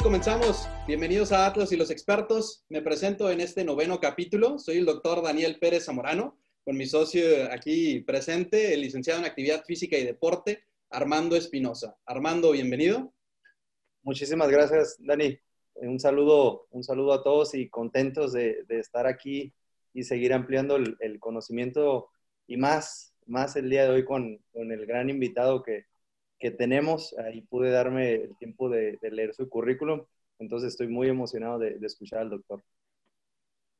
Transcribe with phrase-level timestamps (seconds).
[0.00, 0.68] comenzamos.
[0.86, 2.64] Bienvenidos a Atlas y los expertos.
[2.68, 4.58] Me presento en este noveno capítulo.
[4.58, 7.22] Soy el doctor Daniel Pérez Zamorano, con mi socio
[7.52, 11.96] aquí presente, el licenciado en Actividad Física y Deporte, Armando Espinosa.
[12.06, 13.12] Armando, bienvenido.
[14.02, 15.38] Muchísimas gracias, Dani.
[15.74, 19.52] Un saludo, un saludo a todos y contentos de, estar aquí
[19.92, 22.08] y seguir ampliando el, conocimiento
[22.46, 25.84] y más, más el día de hoy con, el gran invitado que,
[26.50, 27.14] tenemos.
[27.18, 30.04] Ahí pude darme el tiempo de, leer su currículum,
[30.38, 32.62] entonces estoy muy emocionado de, escuchar al doctor.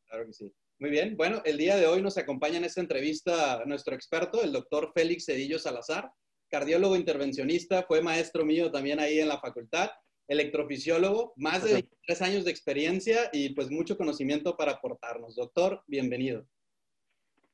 [0.07, 0.53] Claro que sí.
[0.79, 1.17] Muy bien.
[1.17, 5.27] Bueno, el día de hoy nos acompaña en esta entrevista nuestro experto, el doctor Félix
[5.27, 6.11] Cedillo Salazar,
[6.49, 9.91] cardiólogo intervencionista, fue maestro mío también ahí en la facultad
[10.29, 15.37] electrofisiólogo, más de 23 años de experiencia y pues mucho conocimiento para aportarnos.
[15.37, 16.47] Doctor, bienvenido.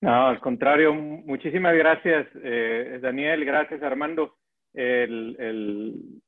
[0.01, 4.37] No, al contrario, muchísimas gracias, eh, Daniel, gracias, Armando.
[4.75, 5.37] El,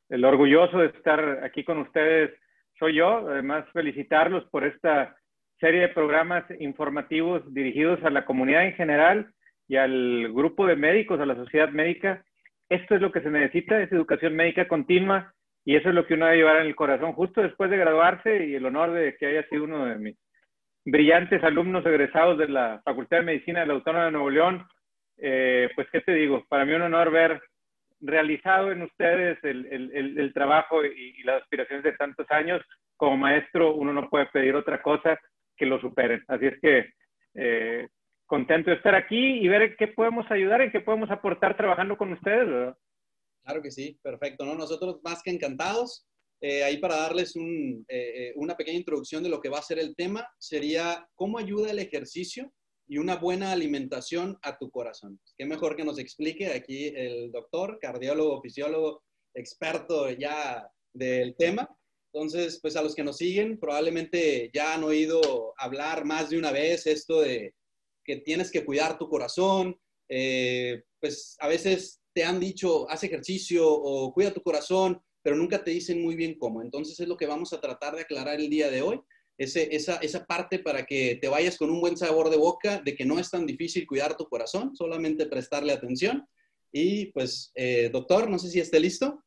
[0.08, 2.30] el, orgulloso de estar aquí con ustedes
[2.78, 3.28] soy yo.
[3.28, 5.16] Además, felicitarlos por esta
[5.58, 9.30] serie de programas informativos dirigidos a la comunidad en general
[9.68, 12.24] y al grupo de médicos, a la sociedad médica.
[12.68, 15.32] Esto es lo que se necesita, es educación médica continua
[15.64, 18.46] y eso es lo que uno debe llevar en el corazón justo después de graduarse
[18.46, 20.16] y el honor de que haya sido uno de mis
[20.84, 24.66] brillantes alumnos egresados de la Facultad de Medicina de la Autónoma de Nuevo León.
[25.18, 26.44] Eh, pues, ¿qué te digo?
[26.48, 27.42] Para mí un honor ver
[28.00, 32.60] realizado en ustedes el, el, el, trabajo y, las aspiraciones de tantos años.
[32.96, 35.18] Como maestro, uno no puede pedir otra cosa
[35.56, 36.22] que lo superen.
[36.28, 36.90] Así es que
[37.34, 37.88] eh,
[38.26, 42.12] contento de estar aquí y ver qué podemos ayudar, en qué podemos aportar trabajando con
[42.12, 42.74] ustedes.
[43.44, 44.44] Claro que sí, perfecto.
[44.44, 44.54] ¿no?
[44.54, 46.06] Nosotros más que encantados.
[46.42, 49.62] Eh, ahí para darles un, eh, eh, una pequeña introducción de lo que va a
[49.62, 52.50] ser el tema, sería cómo ayuda el ejercicio
[52.90, 55.20] y una buena alimentación a tu corazón.
[55.38, 61.68] Qué mejor que nos explique aquí el doctor, cardiólogo, fisiólogo, experto ya del tema.
[62.12, 66.50] Entonces, pues a los que nos siguen, probablemente ya han oído hablar más de una
[66.50, 67.54] vez esto de
[68.04, 69.78] que tienes que cuidar tu corazón.
[71.00, 75.70] pues a veces te han dicho, haz ejercicio o cuida tu corazón, pero nunca te
[75.70, 76.60] dicen muy bien cómo.
[76.60, 79.00] Entonces es lo que vamos a tratar de aclarar el día de hoy,
[79.40, 82.94] ese, esa, esa parte para que te vayas con un buen sabor de boca de
[82.94, 86.26] que no es tan difícil cuidar tu corazón, solamente prestarle atención.
[86.70, 89.24] Y pues, eh, doctor, no sé si esté listo.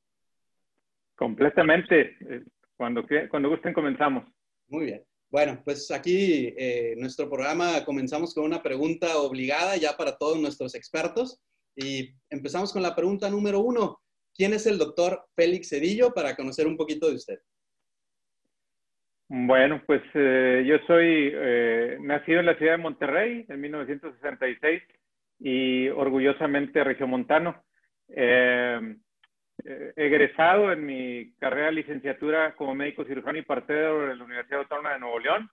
[1.16, 2.16] Completamente.
[2.30, 2.44] Eh,
[2.78, 4.26] cuando, cuando gusten comenzamos.
[4.68, 5.04] Muy bien.
[5.32, 10.76] Bueno, pues aquí eh, nuestro programa comenzamos con una pregunta obligada ya para todos nuestros
[10.76, 11.42] expertos.
[11.76, 14.00] Y empezamos con la pregunta número uno.
[14.36, 17.40] ¿Quién es el doctor Félix Cedillo para conocer un poquito de usted?
[19.36, 24.84] Bueno, pues eh, yo soy eh, nacido en la ciudad de Monterrey en 1966
[25.40, 27.64] y orgullosamente regiomontano.
[28.10, 28.96] Eh,
[29.96, 34.94] egresado en mi carrera de licenciatura como médico cirujano y partero en la Universidad Autónoma
[34.94, 35.50] de Nuevo León.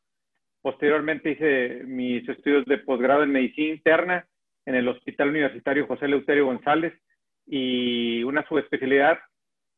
[0.60, 4.26] Posteriormente hice mis estudios de posgrado en medicina interna
[4.66, 6.92] en el Hospital Universitario José Leuterio González
[7.46, 9.20] y una subespecialidad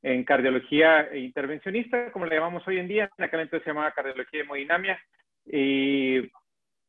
[0.03, 3.11] en cardiología intervencionista, como le llamamos hoy en día.
[3.17, 5.01] En aquel entonces se llamaba cardiología hemodinamia.
[5.47, 6.31] Y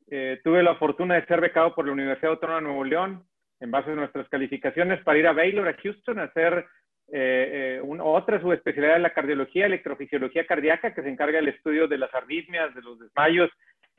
[0.10, 3.24] eh, tuve la fortuna de ser becado por la Universidad Autónoma de Nuevo León
[3.60, 6.66] en base a nuestras calificaciones para ir a Baylor, a Houston, a hacer
[7.12, 11.98] eh, eh otra subespecialidad en la cardiología, electrofisiología cardíaca, que se encarga del estudio de
[11.98, 13.50] las arritmias, de los desmayos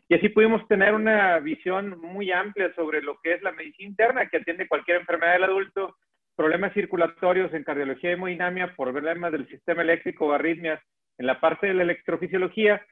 [0.08, 4.28] y así pudimos tener una visión muy amplia sobre lo que es la medicina interna,
[4.28, 5.96] que atiende cualquier enfermedad del adulto,
[6.36, 10.80] problemas circulatorios en cardiología y hemodinamia, problemas del sistema eléctrico arritmias
[11.18, 12.84] en la parte de la electrofisiología.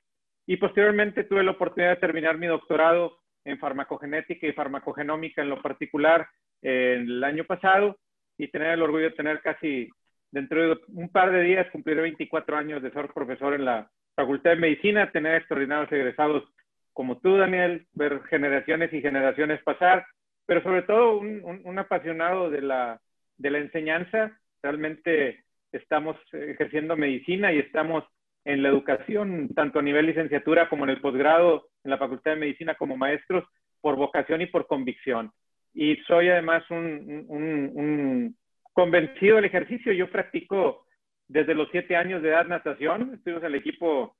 [0.47, 5.61] Y posteriormente tuve la oportunidad de terminar mi doctorado en farmacogenética y farmacogenómica en lo
[5.61, 6.29] particular
[6.63, 7.99] el año pasado
[8.39, 9.89] y tener el orgullo de tener casi
[10.31, 14.51] dentro de un par de días cumplir 24 años de ser profesor en la Facultad
[14.51, 16.45] de Medicina, tener extraordinarios egresados
[16.93, 20.07] como tú, Daniel, ver generaciones y generaciones pasar,
[20.47, 23.01] pero sobre todo un, apasionado de la,
[23.43, 24.39] de la enseñanza.
[24.63, 28.05] Realmente estamos ejerciendo medicina y estamos
[28.45, 32.41] en la educación, tanto a nivel licenciatura como en el posgrado, en la Facultad de
[32.41, 33.45] Medicina como maestros,
[33.81, 35.31] por vocación y por convicción.
[35.75, 38.37] Y soy además un,
[38.73, 39.93] convencido del ejercicio.
[39.93, 40.87] Yo practico
[41.29, 44.17] desde los siete años de edad natación, estoy en el equipo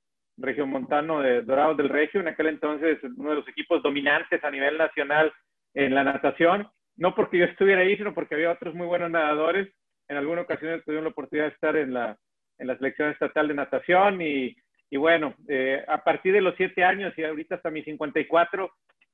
[0.65, 4.77] Montano de Dorados del Regio, en aquel entonces uno de los equipos dominantes a nivel
[4.77, 5.31] nacional
[5.75, 6.67] en la natación,
[6.97, 9.73] no porque yo estuviera ahí, sino porque había otros muy buenos nadadores.
[10.07, 12.17] En alguna ocasión tuvieron la oportunidad de estar en la,
[12.57, 14.55] en la selección estatal de natación y,
[14.89, 18.71] y bueno, eh, a partir de los siete años y ahorita hasta mis 54,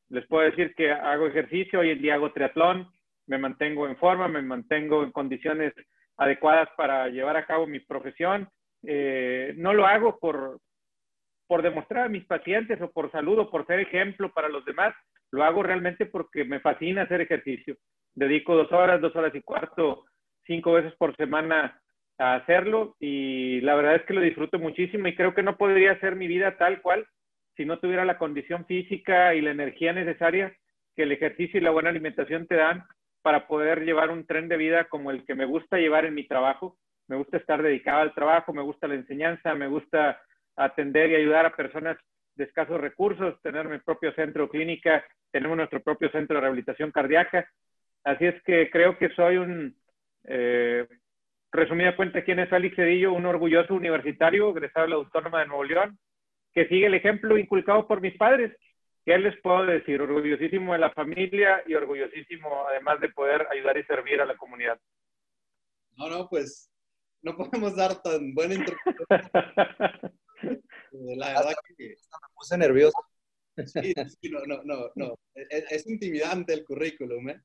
[0.10, 2.88] les puedo decir que hago ejercicio, hoy en día hago triatlón,
[3.28, 5.74] me mantengo en forma, me mantengo en condiciones
[6.18, 8.50] adecuadas para llevar a cabo mi profesión
[8.84, 10.60] eh, no lo hago por,
[11.48, 14.96] por demostrar a mis pacientes o por salud o por ser ejemplo para los demás,
[15.32, 17.78] lo hago realmente porque me fascina hacer ejercicio.
[18.16, 20.06] Dedico dos horas, dos horas y cuarto,
[20.46, 21.80] cinco veces por semana
[22.18, 26.00] a hacerlo y la verdad es que lo disfruto muchísimo y creo que no podría
[26.00, 27.08] ser mi vida tal cual
[27.56, 30.54] si no tuviera la condición física y la energía necesaria
[30.96, 32.84] que el ejercicio y la buena alimentación te dan
[33.22, 36.28] para poder llevar un tren de vida como el que me gusta llevar en mi
[36.28, 36.78] trabajo.
[37.08, 40.22] Me gusta estar dedicado al trabajo, me gusta la enseñanza, me gusta
[40.56, 41.98] atender y ayudar a personas
[42.40, 47.48] de escasos recursos, tener mi propio centro clínica, tenemos nuestro propio centro de rehabilitación cardíaca.
[48.04, 49.76] Así es que creo que soy un,
[50.24, 50.88] eh,
[51.52, 53.12] resumida cuenta, ¿quién es Félix Cedillo?
[53.12, 56.00] Un orgulloso universitario, egresado de la Autónoma de Nuevo León,
[56.54, 58.56] que sigue el ejemplo inculcado por mis padres.
[59.06, 60.02] ¿Qué les puedo decir?
[60.02, 64.80] Orgullosísimo de la familia y orgullosísimo además de poder ayudar y servir a la comunidad.
[65.98, 66.72] No, no, pues
[67.22, 70.14] no podemos dar tan buena interpretación.
[71.18, 71.96] la verdad que
[72.40, 72.98] puse nervioso.
[73.66, 75.16] Sí, sí, no, no, no, no.
[75.36, 77.42] Es, es intimidante el currículum, ¿eh?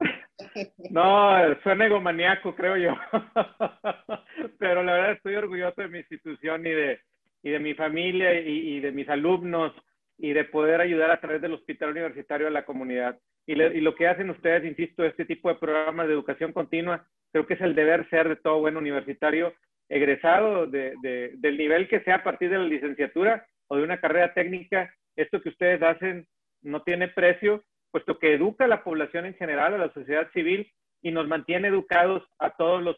[0.91, 2.95] No, suena egomaniaco, creo yo.
[4.59, 7.01] Pero la verdad estoy orgulloso de mi institución y de,
[7.43, 9.73] y de mi familia y, de mis alumnos
[10.17, 13.19] y de poder ayudar a través del hospital universitario a la comunidad.
[13.47, 17.47] Y, y, lo que hacen ustedes, insisto, este tipo de programas de educación continua, creo
[17.47, 19.53] que es el deber ser de todo buen universitario
[19.89, 24.01] egresado de, de, del nivel que sea a partir de la licenciatura o de una
[24.01, 24.95] carrera técnica.
[25.17, 26.27] Esto que ustedes hacen
[26.63, 27.63] no tiene precio
[27.95, 30.69] puesto que educa a la población en general, a la sociedad civil
[31.01, 32.97] y nos mantiene educados a todos los,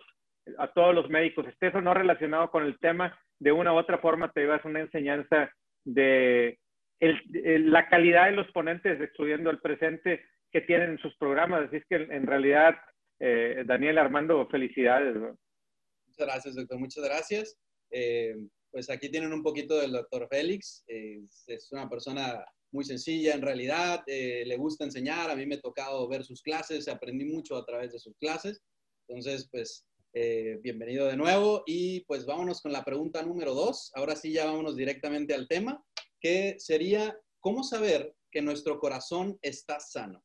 [0.57, 1.47] a todos los médicos.
[1.47, 4.81] Esté eso no relacionado con el tema, de una u otra forma te llevas una
[4.81, 5.53] enseñanza
[5.85, 6.59] de
[6.99, 11.67] la calidad de los ponentes, estudiando el presente que tienen en sus programas.
[11.67, 12.75] Así es que en realidad,
[13.21, 15.15] eh, Daniel Armando, felicidades.
[15.15, 16.79] Muchas gracias, doctor.
[16.79, 17.61] Muchas gracias.
[17.91, 18.35] Eh,
[18.71, 20.85] pues aquí tienen un poquito del doctor Félix.
[20.87, 25.61] es una persona muy sencilla en realidad, eh, le gusta enseñar, a mí me ha
[25.61, 28.63] tocado ver sus clases, aprendí mucho a través de sus clases,
[29.09, 34.17] entonces pues eh, bienvenido de nuevo y pues vámonos con la pregunta número dos, ahora
[34.17, 35.83] sí ya vámonos directamente al tema,
[36.21, 40.23] que sería, ¿cómo saber que nuestro corazón está sano?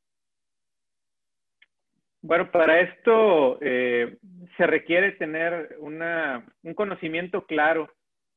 [2.24, 4.18] Bueno, para esto eh,
[4.58, 7.92] se requiere tener una, un conocimiento claro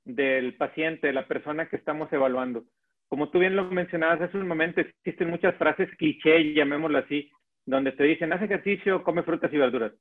[0.05, 2.65] del paciente, la persona que estamos evaluando
[3.09, 7.31] como tú bien lo mencionabas hace un momento, existen muchas frases cliché, llamémoslo así,
[7.65, 9.93] donde te dicen, haz ejercicio, come frutas y verduras.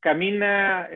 [0.00, 0.88] Camina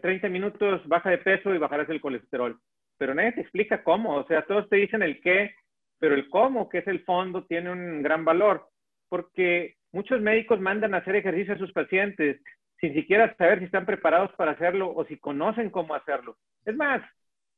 [0.00, 2.58] 30 eh, minutos, baja de peso y bajarás el colesterol.
[2.98, 4.14] Pero nadie te explica cómo.
[4.14, 5.54] O sea, todos te dicen el qué,
[5.98, 8.68] pero el cómo, que es el fondo, tiene un gran valor.
[9.08, 12.40] Porque muchos médicos mandan a hacer ejercicio a sus pacientes
[12.80, 16.36] sin siquiera saber si están preparados para hacerlo o si conocen cómo hacerlo.
[16.64, 17.02] Es más,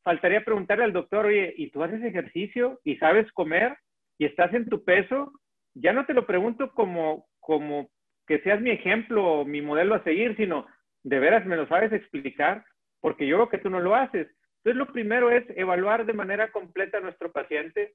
[0.02, 3.76] faltaría preguntarle al doctor, oye, ¿y tú haces ejercicio y sabes comer
[4.18, 5.32] y estás en tu peso?
[5.74, 7.90] Ya no te lo pregunto como, como
[8.26, 10.66] que seas mi ejemplo o mi modelo a seguir, sino
[11.02, 12.64] de veras me lo sabes explicar,
[13.00, 14.28] porque yo veo que tú no lo haces.
[14.58, 17.94] Entonces, lo primero es evaluar de manera completa a nuestro paciente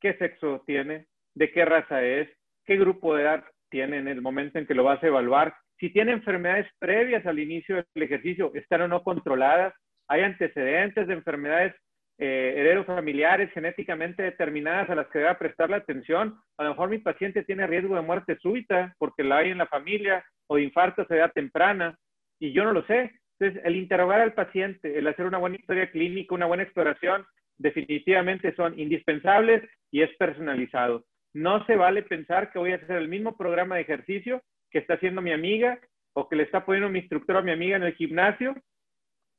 [0.00, 2.28] qué sexo tiene, de qué raza es,
[2.64, 5.90] qué grupo de edad tiene en el momento en que lo vas a evaluar, si
[5.90, 9.74] tiene enfermedades previas al inicio del ejercicio, están o no controladas,
[10.08, 11.74] hay antecedentes de enfermedades
[12.18, 16.38] eh, heredofamiliares genéticamente determinadas a las que deba prestarle atención.
[16.56, 19.66] A lo mejor mi paciente tiene riesgo de muerte súbita porque la hay en la
[19.66, 21.98] familia o de infarto a edad temprana
[22.38, 23.12] y yo no lo sé.
[23.38, 27.26] Entonces, el interrogar al paciente, el hacer una buena historia clínica, una buena exploración,
[27.58, 31.04] definitivamente son indispensables y es personalizado.
[31.34, 34.94] No se vale pensar que voy a hacer el mismo programa de ejercicio que está
[34.94, 35.78] haciendo mi amiga
[36.14, 38.54] o que le está poniendo mi instructor a mi amiga en el gimnasio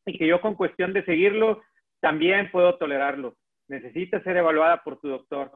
[0.08, 1.62] y que yo con cuestión de seguirlo
[2.00, 3.36] también puedo tolerarlo.
[3.68, 5.52] Necesita ser evaluada por tu doctor.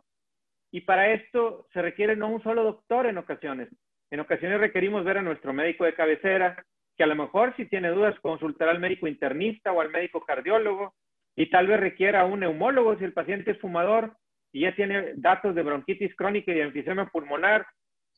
[0.72, 3.70] Y para esto se requiere no un solo doctor en ocasiones.
[4.12, 6.64] En ocasiones requerimos ver a nuestro médico de cabecera,
[6.98, 10.94] que a lo mejor si tiene dudas consultará al médico internista o al médico cardiólogo
[11.36, 14.18] y tal vez requiera un neumólogo si el paciente es fumador
[14.52, 17.66] y ya tiene datos de bronquitis crónica y de enfisema pulmonar.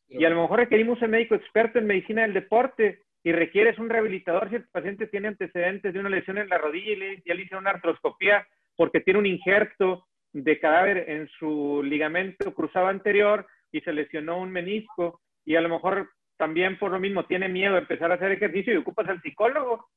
[0.07, 3.89] Y a lo mejor requerimos un médico experto en medicina del deporte y requieres un
[3.89, 7.33] rehabilitador si el paciente tiene antecedentes de una lesión en la rodilla y le, ya
[7.33, 13.47] le hizo una artroscopía porque tiene un injerto de cadáver en su ligamento cruzado anterior
[13.71, 15.21] y se lesionó un menisco.
[15.45, 18.73] Y a lo mejor también por lo mismo tiene miedo a empezar a hacer ejercicio
[18.73, 19.87] y ocupas al psicólogo.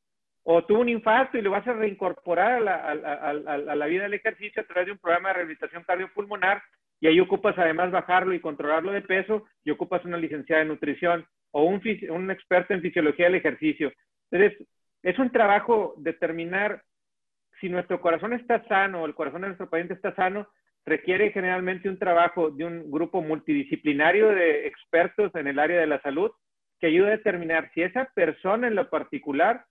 [0.45, 4.65] O tuvo un infarto y lo vas a reincorporar a la, vida del ejercicio a
[4.65, 6.63] través de un programa de rehabilitación cardiopulmonar
[7.01, 11.27] y ahí ocupas además bajarlo y controlarlo de peso y ocupas una licenciada de nutrición
[11.53, 13.93] o un, experto en fisiología del ejercicio.
[14.31, 14.67] Entonces,
[15.03, 16.83] es un trabajo determinar
[17.61, 20.49] si nuestro corazón está sano, o el corazón de nuestro paciente está sano,
[20.85, 26.01] requiere generalmente un trabajo de un grupo multidisciplinario de expertos en el área de la
[26.03, 26.31] salud
[26.79, 29.65] que ayude a determinar si esa persona en lo particular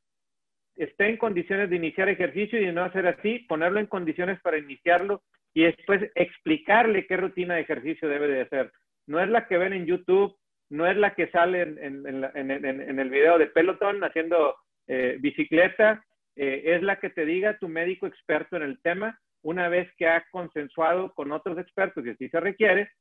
[0.75, 4.58] está en condiciones de iniciar ejercicio y de no hacer así, ponerlo en condiciones para
[4.58, 5.22] iniciarlo
[5.53, 8.72] y después explicarle qué rutina de ejercicio debe de hacer.
[9.08, 10.36] No es la que ven en YouTube,
[10.69, 14.55] no es la que sale en, el video de Peloton haciendo
[14.88, 16.03] eh, bicicleta,
[16.36, 20.07] eh, es la que te diga tu médico experto en el tema una vez que
[20.07, 22.91] ha consensuado con otros expertos, y así se requiere,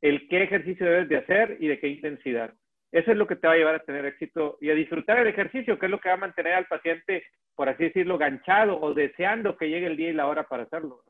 [0.00, 2.54] el qué ejercicio debes de hacer y de qué intensidad.
[2.92, 5.26] Eso es lo que te va a llevar a tener éxito y a disfrutar el
[5.26, 8.94] ejercicio, que es lo que va a mantener al paciente, por así decirlo, ganchado o
[8.94, 11.02] deseando que llegue el día y la hora para hacerlo.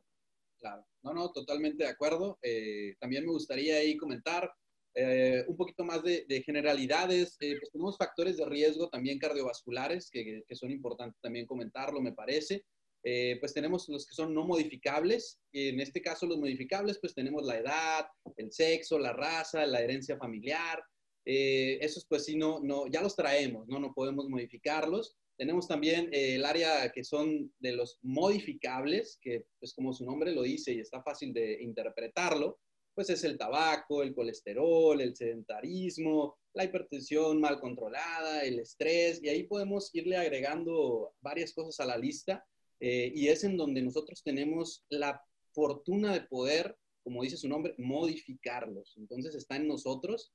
[0.59, 2.39] Claro, no, no, totalmente de acuerdo.
[2.43, 4.51] Eh, también me gustaría ahí comentar
[4.95, 7.37] eh, un poquito más de, generalidades.
[7.41, 12.65] Eh, pues tenemos factores de riesgo también cardiovasculares que, son importantes también comentarlo, me parece.
[13.05, 15.39] Eh, pues tenemos los que son no modificables.
[15.53, 20.17] En este caso, los modificables, pues tenemos la edad, el sexo, la raza, la herencia
[20.17, 20.83] familiar.
[21.25, 23.79] Eh, esos, pues sí, no, no, ya los traemos, ¿no?
[23.79, 25.17] No podemos modificarlos.
[25.37, 30.43] Tenemos también el área que son de los modificables, que pues como su nombre lo
[30.43, 32.59] dice y está fácil de interpretarlo,
[32.99, 39.29] pues es el tabaco, el colesterol, el sedentarismo, la hipertensión mal controlada, el estrés, y
[39.29, 42.45] ahí podemos irle agregando varias cosas a la lista
[42.81, 46.75] eh, y es en donde nosotros tenemos la fortuna de poder,
[47.05, 48.97] como dice su nombre, modificarlos.
[48.97, 50.35] Entonces está en nosotros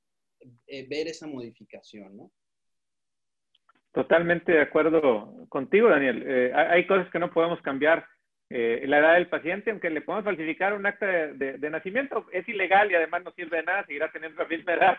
[0.66, 2.32] eh, ver esa modificación, ¿no?
[3.92, 6.24] Totalmente de acuerdo contigo, Daniel.
[6.26, 8.06] Eh, hay cosas que no podemos cambiar.
[8.54, 12.94] La edad del paciente, aunque le podemos falsificar un acta de, nacimiento, es ilegal y
[12.94, 14.98] además no sirve de nada, seguirá teniendo la misma edad.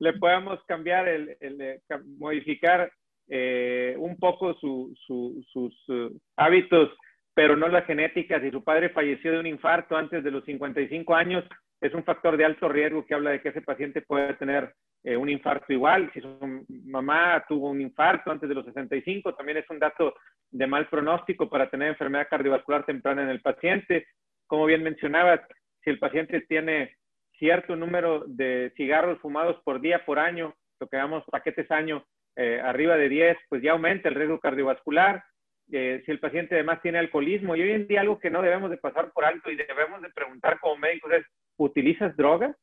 [0.00, 1.80] Le podemos cambiar, el, el
[2.18, 2.90] modificar
[3.30, 6.90] eh, un poco sus uh, hábitos,
[7.34, 8.40] pero no la genética.
[8.40, 11.44] Si su padre falleció de un infarto antes de los 55 años,
[11.80, 14.72] es un factor de alto riesgo que habla de que ese paciente puede tener
[15.04, 16.10] eh, un infarto igual.
[16.12, 20.14] Si su mamá tuvo un infarto antes de los 65, también es un dato
[20.50, 24.06] de mal pronóstico para tener enfermedad cardiovascular temprana en el paciente.
[24.46, 25.40] Como bien mencionabas,
[25.84, 26.96] si el paciente tiene
[27.38, 32.04] cierto número de cigarros fumados por día, por año, lo que llamamos paquetes año,
[32.34, 35.22] eh, arriba de 10, pues ya aumenta el riesgo cardiovascular.
[35.70, 38.70] Eh, si el paciente además tiene alcoholismo, y hoy en día algo que no debemos
[38.70, 41.26] de pasar por alto y debemos de preguntar como médicos es,
[41.58, 42.56] ¿utilizas drogas?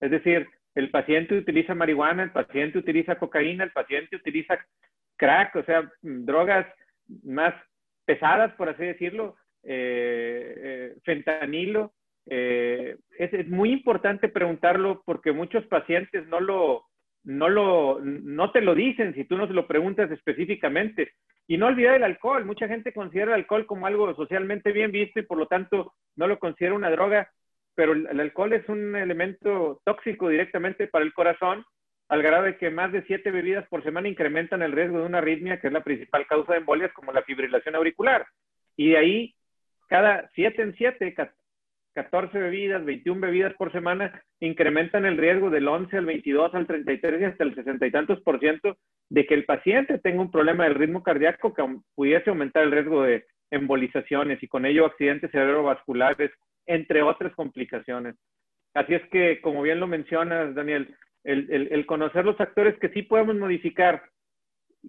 [0.00, 4.58] Es decir, el paciente utiliza marihuana, el paciente utiliza cocaína, el paciente utiliza
[5.16, 6.66] crack, o sea, drogas
[7.24, 7.54] más
[8.06, 11.92] pesadas, por así decirlo, eh, fentanilo.
[12.26, 16.88] Es, es, muy importante preguntarlo porque muchos pacientes no lo,
[17.24, 21.12] no, lo, no te lo dicen si tú no se lo preguntas específicamente.
[21.46, 22.44] Y no olvidar el alcohol.
[22.44, 26.26] Mucha gente considera el alcohol como algo socialmente bien visto y por lo tanto no
[26.26, 27.30] lo considera una droga,
[27.78, 31.64] pero el, alcohol es un elemento tóxico directamente para el corazón,
[32.08, 35.18] al grado de que más de siete bebidas por semana incrementan el riesgo de una
[35.18, 38.26] arritmia, que es la principal causa de embolias, como la fibrilación auricular.
[38.76, 39.34] Y de ahí,
[39.86, 41.14] cada siete en siete,
[41.94, 47.20] 14 bebidas, 21 bebidas por semana, incrementan el riesgo del 11 al 22 al 33
[47.20, 48.76] y hasta el 60 y tantos por ciento
[49.08, 51.62] de que el paciente tenga un problema del ritmo cardíaco que
[51.94, 56.32] pudiese aumentar el riesgo de embolizaciones y con ello accidentes cerebrovasculares,
[56.68, 58.14] entre otras complicaciones.
[58.74, 60.94] Así es que, como bien lo mencionas, Daniel,
[61.24, 64.02] el, conocer los factores que sí podemos modificar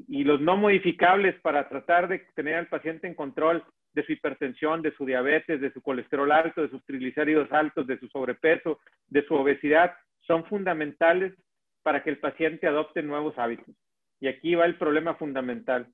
[0.08, 4.82] y los no modificables para tratar de tener al paciente en control de su hipertensión,
[4.82, 9.26] de su diabetes, de su colesterol alto, de sus triglicéridos altos, de su sobrepeso, de
[9.26, 9.96] su obesidad,
[10.28, 11.34] son fundamentales
[11.82, 13.74] para que el paciente adopte nuevos hábitos.
[14.20, 15.88] Y aquí va el problema fundamental.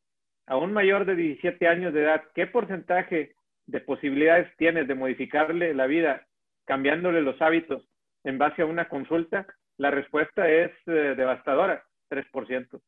[0.47, 3.35] A un mayor de 17 años de edad, ¿qué porcentaje
[3.67, 6.27] de posibilidades tienes de modificarle la vida
[6.65, 7.87] cambiándole los hábitos
[8.23, 9.47] en base a una consulta?
[9.77, 12.81] La respuesta es eh, devastadora, 3%.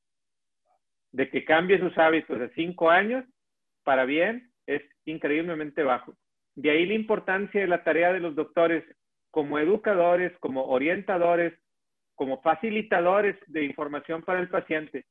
[1.12, 3.26] De que cambie sus hábitos de 5 años
[3.84, 6.16] para bien es increíblemente bajo.
[6.56, 8.84] De ahí la importancia de la tarea de los doctores
[9.32, 11.54] como educadores, como orientadores,
[12.16, 15.06] como facilitadores de información para el paciente,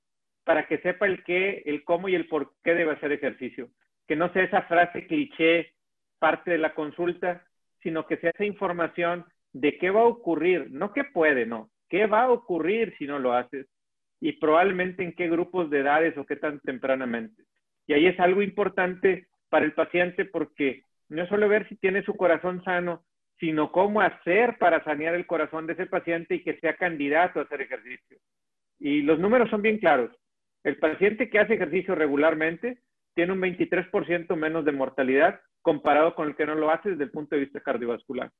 [0.44, 3.68] para que sepa el qué, el cómo y el por qué debe hacer ejercicio.
[4.06, 5.72] Que no sea esa frase cliché
[6.18, 7.44] parte de la consulta,
[7.82, 12.06] sino que sea esa información de qué va a ocurrir, no qué puede, no, qué
[12.06, 13.66] va a ocurrir si no lo haces
[14.20, 17.44] y probablemente en qué grupos de edades o qué tan tempranamente.
[17.86, 22.16] Y ahí es algo importante para el paciente porque no solo ver si tiene su
[22.16, 23.04] corazón sano,
[23.38, 27.42] sino cómo hacer para sanear el corazón de ese paciente y que sea candidato a
[27.42, 28.18] hacer ejercicio.
[28.78, 30.10] Y los números son bien claros.
[30.64, 32.78] El paciente que hace ejercicio regularmente
[33.16, 37.10] tiene un 23% menos de mortalidad comparado con el que no lo hace desde el
[37.10, 38.30] punto de vista cardiovascular.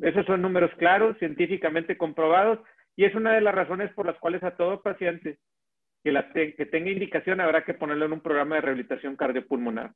[0.00, 2.60] Esos son números claros, científicamente comprobados,
[2.96, 5.38] y es una de las razones por las cuales a todo paciente
[6.04, 9.92] que, que tenga indicación habrá que ponerlo en un programa de rehabilitación cardiopulmonar,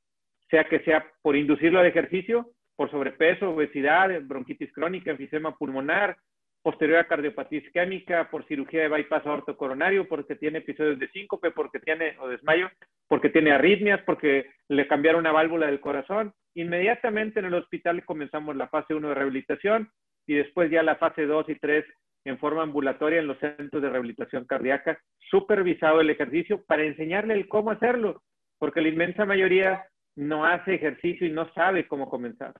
[0.50, 6.16] sea que sea por inducirlo al ejercicio, por sobrepeso, obesidad, bronquitis crónica, enfisema pulmonar,
[6.62, 11.80] posterior a cardiopatía isquémica, por cirugía de bypass ortocoronario, porque tiene episodios de síncope, porque
[11.80, 12.68] tiene, o desmayo,
[13.06, 16.32] porque tiene arritmias, porque le cambiaron una válvula del corazón.
[16.54, 19.90] Inmediatamente en el hospital comenzamos la fase 1 de rehabilitación
[20.26, 21.84] y después ya la fase 2 y 3
[22.24, 25.00] en forma ambulatoria en los centros de rehabilitación cardíaca,
[25.30, 28.22] supervisado el ejercicio para enseñarle el cómo hacerlo,
[28.58, 29.86] porque la inmensa mayoría
[30.16, 32.52] no hace ejercicio y no sabe cómo comenzar.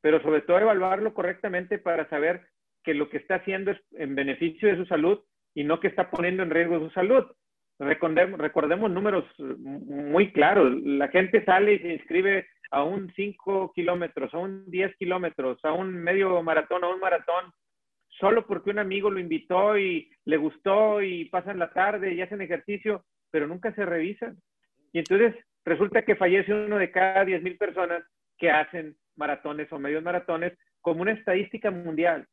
[0.00, 2.46] Pero sobre todo evaluarlo correctamente para saber
[2.84, 5.20] que lo que está haciendo es en beneficio de su salud
[5.54, 7.24] y no que está poniendo en riesgo su salud.
[7.78, 10.72] Recordemos, recordemos números muy claros.
[10.82, 15.72] La gente sale y se inscribe a un 5 kilómetros, a un 10 kilómetros, a
[15.72, 17.52] un medio maratón, a un maratón,
[18.08, 22.40] solo porque un amigo lo invitó y le gustó y pasan la tarde y hacen
[22.40, 24.36] ejercicio, pero nunca se revisan.
[24.92, 28.02] Y entonces resulta que fallece uno de cada 10 mil personas
[28.38, 32.26] que hacen maratones o medios maratones como una estadística mundial.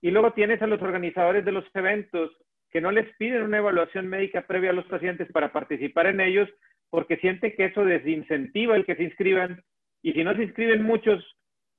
[0.00, 2.30] Y luego tienes a los organizadores de los eventos
[2.70, 6.48] que no les piden una evaluación médica previa a los pacientes para participar en ellos
[6.90, 9.62] porque sienten que eso desincentiva el que se inscriban
[10.02, 11.24] y si no se inscriben muchos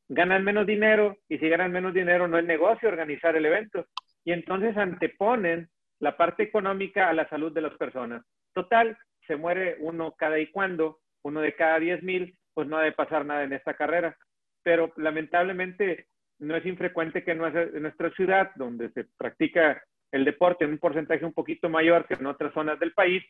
[0.10, 3.86] ganan menos dinero y si ganan menos dinero no es negocio organizar el evento.
[4.24, 8.24] Y entonces anteponen la parte económica a la salud de las personas.
[8.54, 12.84] Total, se muere uno cada y cuando, uno de cada 10 mil, pues no ha
[12.84, 14.18] de pasar nada en esta carrera.
[14.64, 16.08] Pero lamentablemente
[16.40, 21.26] no es infrecuente que en nuestra ciudad, donde se practica el deporte en un porcentaje
[21.26, 23.24] un poquito mayor que en otras zonas del país,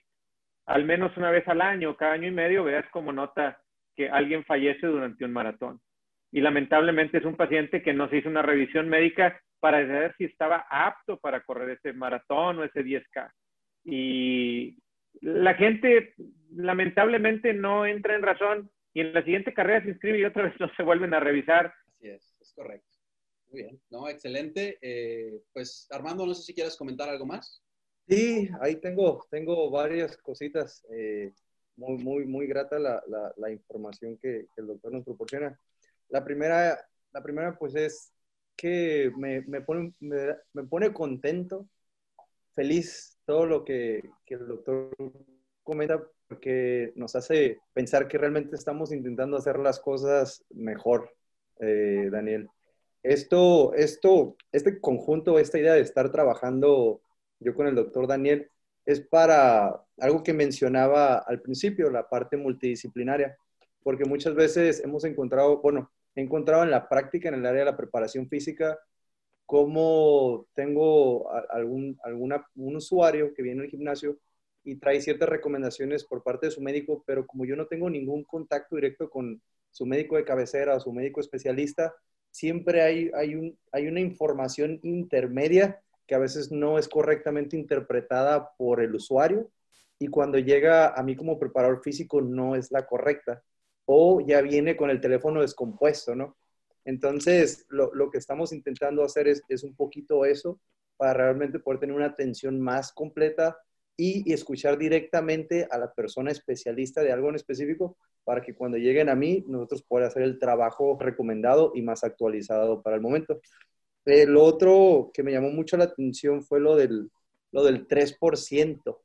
[0.66, 3.60] al menos una vez al año, cada año y medio, veas como nota
[3.96, 5.80] que alguien fallece durante un maratón
[6.32, 10.26] y lamentablemente es un paciente que no se hizo una revisión médica para saber si
[10.26, 13.32] estaba apto para correr ese maratón o ese 10K.
[13.86, 14.78] Y
[15.22, 16.14] la gente
[16.54, 20.60] lamentablemente no entra en razón y en la siguiente carrera se inscribe y otra vez
[20.60, 21.74] no se vuelven a revisar.
[21.88, 22.97] Así es, es correcto.
[23.50, 24.78] Muy bien, no, excelente.
[24.82, 27.62] Eh, pues Armando, no sé si quieres comentar algo más.
[28.08, 30.86] Sí, ahí tengo, tengo varias cositas.
[30.92, 31.34] Eh,
[31.78, 35.60] muy, muy, muy grata la, información que, el doctor nos proporciona.
[36.10, 36.78] La primera,
[37.14, 38.12] la primera pues es
[38.56, 41.70] que me, me, pone, contento,
[42.54, 44.96] feliz todo lo que, que, el doctor
[45.64, 51.14] comenta porque nos hace pensar que realmente estamos intentando hacer las cosas mejor,
[51.60, 52.50] eh, Daniel.
[53.08, 57.02] Esto, esto, este conjunto, esta idea de estar trabajando
[57.40, 58.52] yo con el doctor Daniel
[58.86, 63.38] es para algo que mencionaba al principio, la parte multidisciplinaria,
[63.82, 67.72] porque muchas veces hemos encontrado, bueno, he encontrado en la práctica, en el área de
[67.72, 68.78] la preparación física,
[69.46, 74.18] cómo tengo algún alguna, un usuario que viene al gimnasio
[74.66, 78.26] y trae ciertas recomendaciones por parte de su médico, pero como yo no tengo ningún
[78.26, 79.42] contacto directo con
[79.72, 81.94] su médico de cabecera o su médico especialista,
[82.38, 88.52] siempre hay, hay, un, hay una información intermedia que a veces no es correctamente interpretada
[88.58, 89.50] por el usuario
[89.98, 93.42] y cuando llega a mí como preparador físico no es la correcta
[93.86, 96.38] o ya viene con el teléfono descompuesto, ¿no?
[96.86, 100.60] Entonces, lo, lo que estamos intentando hacer es, es, un poquito eso
[100.96, 103.58] para realmente poder tener una atención más completa
[103.98, 108.78] y, y, escuchar directamente a la persona especialista de algo en específico para que cuando
[108.78, 113.42] lleguen a mí nosotros podamos hacer el trabajo recomendado y más actualizado para el momento.
[114.06, 117.10] El otro que me llamó mucho la atención fue lo del,
[117.52, 119.00] lo del 3%,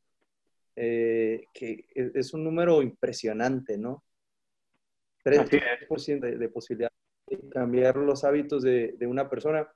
[0.76, 4.05] eh, que es un número impresionante, ¿no?
[5.24, 6.90] 3% de, de, posibilidad
[7.26, 9.68] de cambiar los hábitos de, de una persona.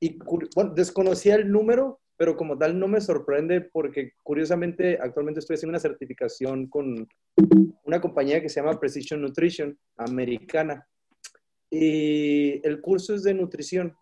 [0.00, 0.18] Y
[0.54, 5.70] bueno, desconocía el número, pero como tal no me sorprende porque curiosamente actualmente estoy haciendo
[5.70, 7.08] una certificación con
[7.84, 10.86] una compañía que se llama Precision Nutrition, americana.
[11.70, 13.96] Y el curso es de nutrición,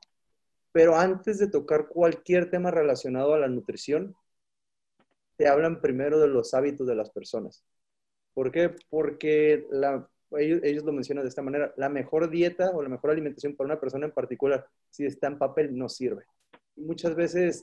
[0.73, 4.17] pero antes de tocar cualquier tema relacionado a la nutrición,
[5.37, 7.65] te hablan primero de los hábitos de las personas.
[8.33, 8.75] ¿Por qué?
[8.89, 13.55] Porque la ellos, lo mencionan de esta manera, la mejor dieta o la mejor alimentación
[13.55, 16.25] para una persona en particular, si está en papel, no sirve.
[16.75, 17.63] Muchas veces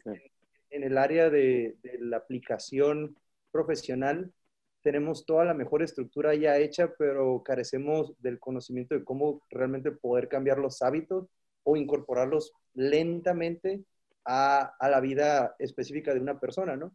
[0.74, 3.18] en el área de, la aplicación
[3.52, 4.34] profesional,
[4.82, 10.28] tenemos toda la mejor estructura ya hecha, pero carecemos del conocimiento de cómo realmente poder
[10.28, 11.28] cambiar los hábitos
[11.64, 13.84] o incorporarlos lentamente
[14.26, 16.94] a, a la vida específica de una persona, ¿no?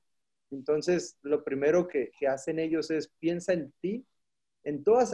[0.50, 4.06] Entonces, lo primero que, que hacen ellos es piensa en ti
[4.64, 5.12] en todas,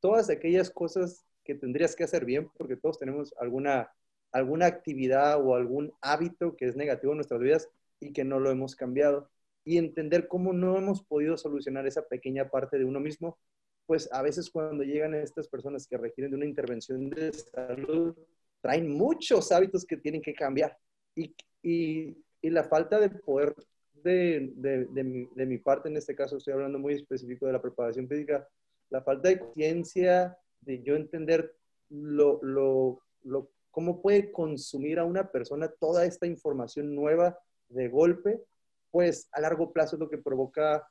[0.00, 3.90] todas aquellas cosas que tendrías que hacer bien, porque todos tenemos alguna,
[4.32, 7.68] alguna actividad o algún hábito que es negativo en nuestras vidas
[8.00, 9.30] y que no lo hemos cambiado.
[9.64, 13.38] Y entender cómo no hemos podido solucionar esa pequeña parte de uno mismo,
[13.86, 18.16] pues a veces cuando llegan estas personas que requieren de una intervención de salud,
[18.60, 20.76] traen muchos hábitos que tienen que cambiar.
[21.14, 23.54] Y, y, y la falta de poder
[24.02, 27.62] de, de, de, de, mi, parte, en este caso estoy hablando muy específico de la
[27.62, 28.48] preparación física,
[28.88, 31.54] la falta de conciencia, de yo entender
[31.90, 37.38] lo, lo, lo, cómo puede consumir a una persona toda esta información nueva
[37.70, 38.42] de golpe,
[38.90, 40.88] pues a largo plazo es lo que provoca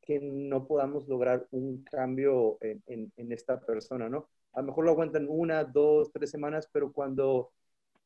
[0.00, 4.28] que no podamos lograr un cambio en, en, esta persona, ¿no?
[4.52, 7.52] A lo mejor lo aguantan una, dos, tres semanas, pero cuando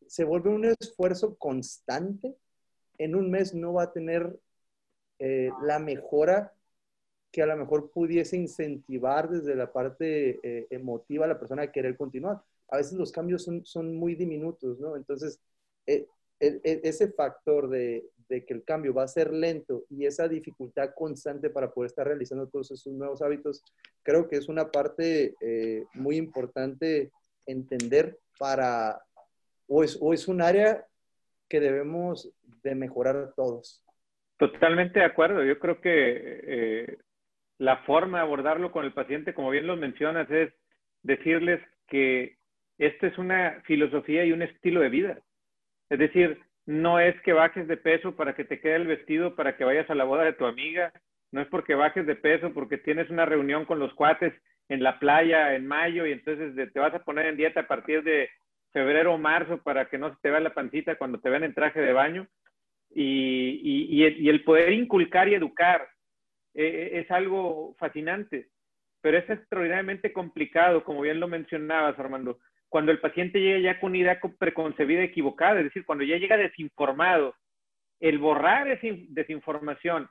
[0.07, 2.37] se vuelve un esfuerzo constante,
[2.99, 4.39] en un mes no va a tener
[5.19, 6.53] eh, la mejora
[7.33, 11.73] que a lo mejor pudiese incentivar desde la parte eh, emotiva a la persona a
[11.73, 12.43] querer continuar.
[12.69, 14.97] A veces los cambios son, son muy diminutos, ¿no?
[14.97, 15.41] Entonces,
[15.87, 16.07] eh,
[16.39, 21.71] ese factor de, que el cambio va a ser lento y esa dificultad constante para
[21.71, 23.63] poder estar realizando todos esos nuevos hábitos,
[24.03, 25.35] creo que es una parte
[25.95, 27.11] muy importante
[27.47, 29.01] entender para,
[29.67, 30.85] o es, o es un área
[31.49, 33.83] que debemos de mejorar todos.
[34.39, 35.43] Totalmente de acuerdo.
[35.45, 36.99] Yo creo que eh,
[37.59, 40.53] la forma de abordarlo con el paciente, como bien lo mencionas, es
[41.03, 42.37] decirles que
[42.79, 45.21] esta es una filosofía y un estilo de vida.
[45.91, 49.57] Es decir, no es que bajes de peso para que te quede el vestido para
[49.57, 50.93] que vayas a la boda de tu amiga,
[51.33, 54.33] no es porque bajes de peso porque tienes una reunión con los cuates
[54.69, 58.03] en la playa en mayo y entonces te vas a poner en dieta a partir
[58.03, 58.29] de
[58.73, 61.55] febrero o marzo para que no se te vea la pancita cuando te vean en
[61.55, 62.27] traje de baño.
[62.91, 65.89] Y, el poder inculcar y educar
[66.55, 68.49] eh, es algo fascinante,
[69.03, 73.91] pero es extraordinariamente complicado, como bien lo mencionabas, Armando, cuando el paciente llega ya con
[73.91, 77.35] una idea preconcebida equivocada, es decir, cuando ya llega desinformado,
[78.01, 80.09] el borrar esa desinformación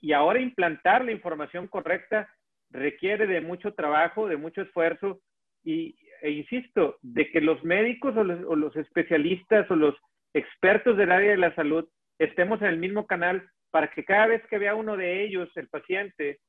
[0.00, 2.28] y ahora implantar la información correcta
[2.70, 5.20] requiere de mucho trabajo, de mucho esfuerzo
[5.64, 9.94] y, e insisto, de que los médicos o los, o los especialistas o los
[10.34, 11.88] expertos del área de la salud
[12.18, 15.68] estemos en el mismo canal para que cada vez que vea uno de ellos, el
[15.68, 16.40] paciente,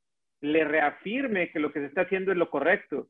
[0.41, 3.07] le reafirme que lo que se está haciendo es lo correcto.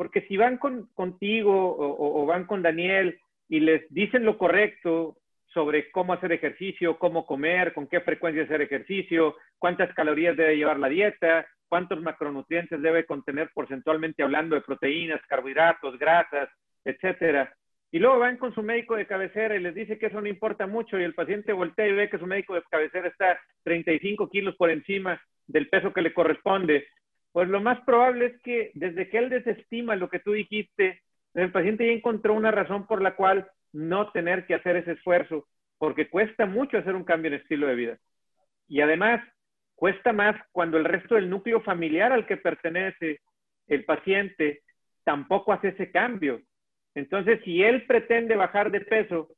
[0.00, 5.18] Porque si van con, contigo o, o, van con Daniel y les dicen lo correcto
[5.52, 10.78] sobre cómo hacer ejercicio, cómo comer, con qué frecuencia hacer ejercicio, cuántas calorías debe llevar
[10.78, 16.48] la dieta, cuántos macronutrientes debe contener porcentualmente hablando de proteínas, carbohidratos, grasas,
[16.82, 17.54] etcétera,
[17.92, 20.66] y luego van con su médico de cabecera y les dice que eso no importa
[20.66, 24.56] mucho y el paciente voltea y ve que su médico de cabecera está 35 kilos
[24.56, 26.86] por encima del peso que le corresponde.
[27.32, 31.00] Pues lo más probable es que desde que él desestima lo que tú dijiste,
[31.34, 35.46] el paciente ya encontró una razón por la cual no tener que hacer ese esfuerzo,
[35.78, 37.98] porque cuesta mucho hacer un cambio en estilo de vida.
[38.68, 39.22] Y además,
[39.74, 43.20] cuesta más cuando el resto del núcleo familiar al que pertenece
[43.66, 44.62] el paciente
[45.04, 46.42] tampoco hace ese cambio.
[46.94, 49.28] Entonces, si él pretende bajar de peso,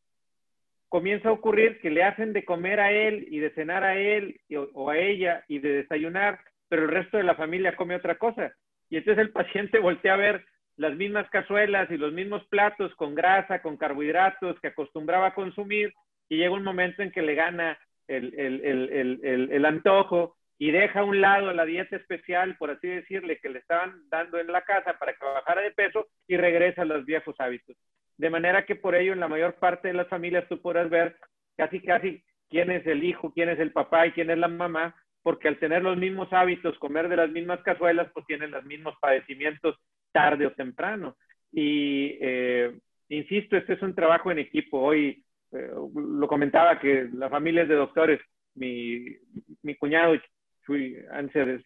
[0.88, 4.40] comienza a ocurrir que le hacen de comer a él y de cenar a él
[4.74, 6.40] o, a ella y de desayunar,
[6.72, 8.50] pero el resto de la familia come otra cosa.
[8.88, 10.46] Y entonces el paciente voltea a ver
[10.78, 15.92] las mismas cazuelas y los mismos platos con grasa, con carbohidratos que acostumbraba a consumir
[16.30, 21.20] y llega un momento en que le gana el, el antojo y deja a un
[21.20, 25.12] lado la dieta especial, por así decirle, que le estaban dando en la casa para
[25.12, 27.76] que bajara de peso y regresa a los viejos hábitos.
[28.16, 31.16] De manera que por ello en la mayor parte de las familias tú podrás ver
[31.54, 34.96] casi casi quién es el hijo, quién es el papá y quién es la mamá,
[35.22, 38.94] porque al tener los mismos hábitos, comer de las mismas cazuelas, pues tienen los mismos
[39.00, 39.76] padecimientos
[40.12, 41.16] tarde o temprano.
[41.52, 42.72] Y eh,
[43.08, 44.80] insisto, este es un trabajo en equipo.
[44.80, 48.20] Hoy eh, lo comentaba que la familia es de doctores.
[48.54, 49.04] Mi,
[49.62, 50.14] mi cuñado
[50.62, 51.62] fui antes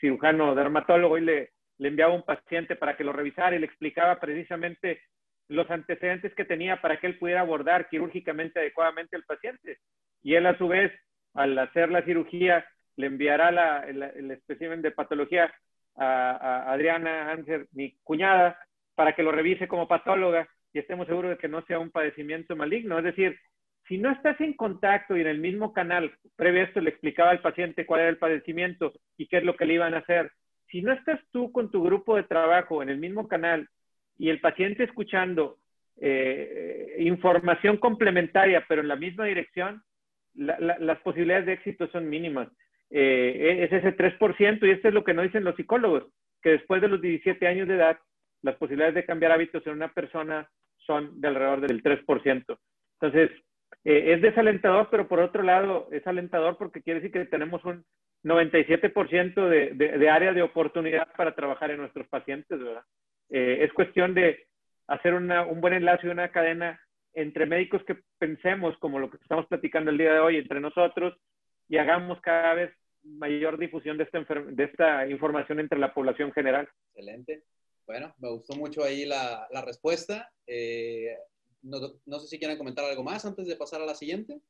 [0.00, 4.18] cirujano dermatólogo y le, le enviaba un paciente para que lo revisara y le explicaba
[4.20, 5.00] precisamente
[5.48, 9.78] los antecedentes que tenía para que él pudiera abordar quirúrgicamente adecuadamente al paciente.
[10.22, 10.92] Y él a su vez,
[11.34, 12.66] al hacer la cirugía,
[12.98, 15.52] le enviará el, el de patología
[15.96, 18.58] a, Adriana Hanser, mi cuñada,
[18.96, 22.56] para que lo revise como patóloga y estemos seguros de que no sea un padecimiento
[22.56, 22.98] maligno.
[22.98, 23.38] Es decir,
[23.86, 27.30] si no estás en contacto y en el mismo canal, previo a esto le explicaba
[27.30, 30.32] al paciente cuál era el padecimiento y qué es lo que le iban a hacer,
[30.68, 33.68] si no estás tú con tu grupo de trabajo en el mismo canal
[34.18, 35.58] y el paciente escuchando
[36.00, 39.82] eh, información complementaria, pero en la misma dirección,
[40.34, 42.48] las posibilidades de éxito son mínimas.
[42.90, 46.06] Eh, es ese 3% y esto es lo que nos dicen los psicólogos.
[46.40, 47.98] que después de los 17 años de edad,
[48.42, 50.48] las posibilidades de cambiar hábitos en una persona
[50.78, 52.58] son de alrededor del 3%.
[53.00, 53.30] Entonces,
[53.84, 57.84] eh, es desalentador, pero por otro lado, es alentador porque quiere decir que tenemos un
[58.24, 62.84] 97% de, de, de, área de oportunidad para trabajar en nuestros pacientes, ¿verdad?
[63.30, 64.46] Eh, es cuestión de
[64.86, 66.80] hacer una, un buen enlace y una cadena
[67.14, 71.16] entre médicos que pensemos como lo que estamos platicando el día de hoy entre nosotros
[71.68, 76.68] y hagamos cada vez mayor difusión de esta, de esta información entre la población general.
[76.94, 77.44] Excelente.
[77.86, 80.30] Bueno, me gustó mucho ahí la, la respuesta.
[80.46, 81.16] Eh,
[81.62, 84.40] no, no, sé si quieren comentar algo más antes de pasar a la siguiente.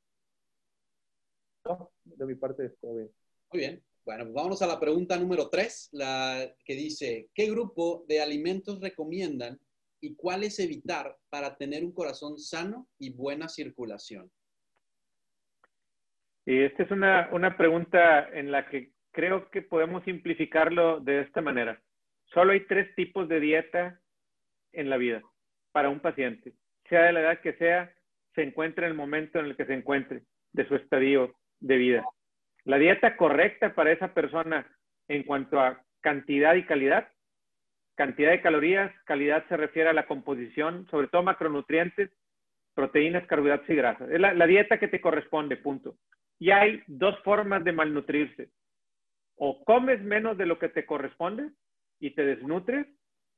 [1.64, 3.10] No, de mi parte todo bien.
[3.52, 3.84] Muy bien.
[4.04, 8.80] Bueno, pues vámonos a la pregunta número tres, la que dice, ¿qué grupo de alimentos
[8.80, 9.60] recomiendan
[10.00, 14.30] y cuáles evitar para tener un corazón sano y buena circulación?
[16.48, 21.42] Y esta es una, una pregunta en la que creo que podemos simplificarlo de esta
[21.42, 21.78] manera.
[22.32, 24.00] Solo hay tres tipos de dieta
[24.72, 25.20] en la vida
[25.72, 26.54] para un paciente,
[26.88, 27.92] sea de la edad que sea,
[28.34, 30.22] se encuentre en el momento en el que se encuentre
[30.54, 32.04] de su estadio de vida.
[32.64, 34.66] La dieta correcta para esa persona
[35.06, 37.08] en cuanto a cantidad y calidad
[37.94, 42.10] Cantidad de calorías, calidad se refiere a la composición, sobre todo macronutrientes,
[42.72, 44.08] proteínas, carbohidratos y grasas.
[44.08, 45.96] Es la, dieta que te corresponde, punto.
[46.38, 48.50] Y hay dos formas de malnutrirse.
[49.36, 51.50] O comes menos de lo que te corresponde
[52.00, 52.86] y te desnutres,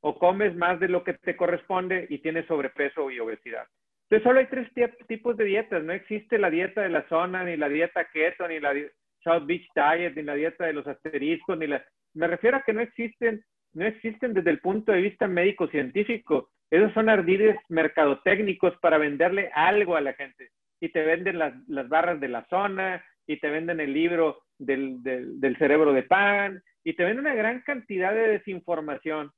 [0.01, 3.67] o comes más de lo que te corresponde y tienes sobrepeso y obesidad.
[4.05, 4.69] Entonces solo hay tres
[5.07, 5.83] tipos de dietas.
[5.85, 8.75] No existe la dieta de la zona, ni la dieta keto, ni la
[9.23, 11.85] South Beach Diet, ni la dieta de los asteriscos, ni la...
[12.15, 16.51] Me refiero a que no existen no existen desde el punto de vista médico-científico.
[16.71, 20.51] Esos son ardides mercadotécnicos para venderle algo a la gente.
[20.81, 25.03] Y te venden las, las barras de la zona, y te venden el libro del,
[25.03, 29.31] del, cerebro de pan, y te venden una gran cantidad de desinformación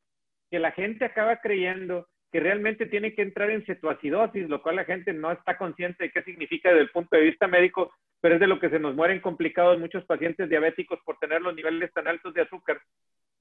[0.50, 4.84] que la gente acaba creyendo que realmente tiene que entrar en cetoacidosis, lo cual la
[4.84, 8.40] gente no está consciente de qué significa desde el punto de vista médico, pero es
[8.40, 12.08] de lo que se nos mueren complicados muchos pacientes diabéticos por tener los niveles tan
[12.08, 12.80] altos de azúcar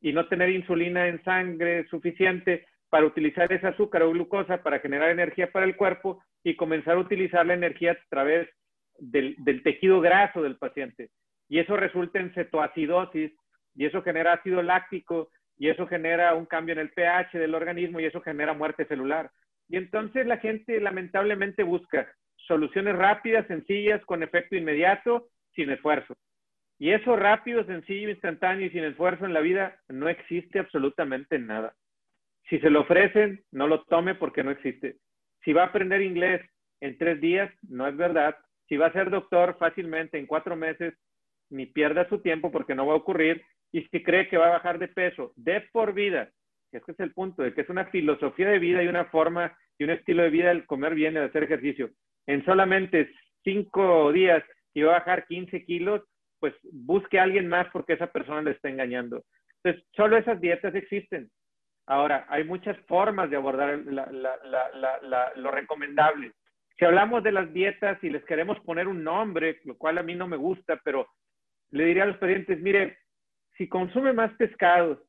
[0.02, 5.12] y no tener insulina en sangre suficiente para utilizar ese azúcar o glucosa para generar
[5.12, 8.50] energía para el cuerpo y comenzar a utilizar la energía a través
[8.98, 11.10] del, tejido graso del paciente.
[11.50, 13.32] Y eso resulta en cetoacidosis
[13.76, 18.00] y eso genera ácido láctico y eso genera un cambio en el pH del organismo
[18.00, 19.32] y eso genera muerte celular.
[19.70, 22.12] Y entonces la gente lamentablemente busca
[22.48, 26.16] soluciones rápidas, sencillas, con efecto inmediato, sin esfuerzo.
[26.80, 31.76] Y eso rápido, sencillo, instantáneo y sin esfuerzo en la vida no existe absolutamente nada.
[32.50, 34.98] Si se lo ofrecen, no lo tome porque no existe.
[35.44, 36.42] Si va a aprender inglés
[36.82, 38.38] en tres días, no es verdad.
[38.68, 40.94] Si va a ser doctor fácilmente en cuatro meses,
[41.50, 43.44] ni pierda su tiempo porque no va a ocurrir.
[43.72, 46.30] Y si cree que va a bajar de peso de por vida,
[46.72, 49.84] este es el punto, de que es una filosofía de vida y una forma y
[49.84, 51.90] un estilo de vida el comer bien, el hacer ejercicio.
[52.28, 53.12] En solamente
[53.44, 56.02] cinco días y va a bajar 15 kilos,
[56.40, 59.24] pues busque a alguien más porque esa persona le está engañando.
[59.64, 61.30] Entonces, solo esas dietas existen.
[61.88, 63.80] Ahora, hay muchas formas de abordar
[65.36, 66.32] lo recomendable.
[66.78, 70.15] Si hablamos de las dietas y les queremos poner un nombre, lo cual a mí
[70.15, 71.08] no me gusta, pero
[71.72, 72.98] le diría a los pacientes, mire,
[73.58, 75.00] si consume más pescados,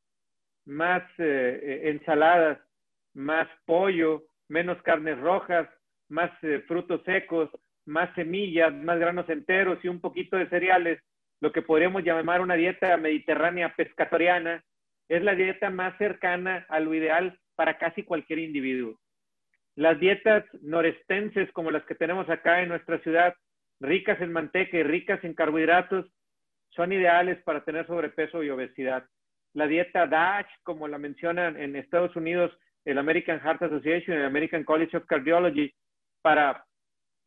[0.64, 2.58] más eh, eh, ensaladas,
[3.14, 5.68] más pollo, menos carnes rojas,
[6.08, 7.50] más eh, frutos secos,
[7.86, 11.02] más semillas, más granos enteros y un poquito de cereales,
[11.40, 14.62] lo que podríamos llamar una dieta mediterránea pescatoriana,
[15.12, 18.98] es la dieta más cercana a lo ideal para casi cualquier individuo.
[19.76, 23.34] Las dietas norestenses como las que tenemos acá en nuestra ciudad,
[23.78, 26.06] ricas en manteca y ricas en carbohidratos,
[26.70, 29.04] son ideales para tener sobrepeso y obesidad.
[29.52, 32.50] La dieta DASH, como la mencionan en Estados Unidos
[32.86, 35.74] el American Heart Association el American College of Cardiology,
[36.22, 36.64] para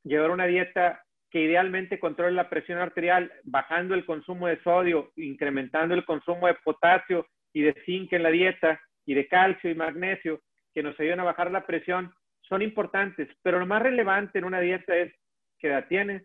[0.03, 5.93] llevar una dieta que idealmente controle la presión arterial, bajando el consumo de sodio, incrementando
[5.93, 10.41] el consumo de potasio y de zinc en la dieta, y de calcio y magnesio,
[10.73, 13.29] que nos ayudan a bajar la presión, son importantes.
[13.43, 15.13] Pero lo más relevante en una dieta es
[15.57, 16.21] qué edad tienes,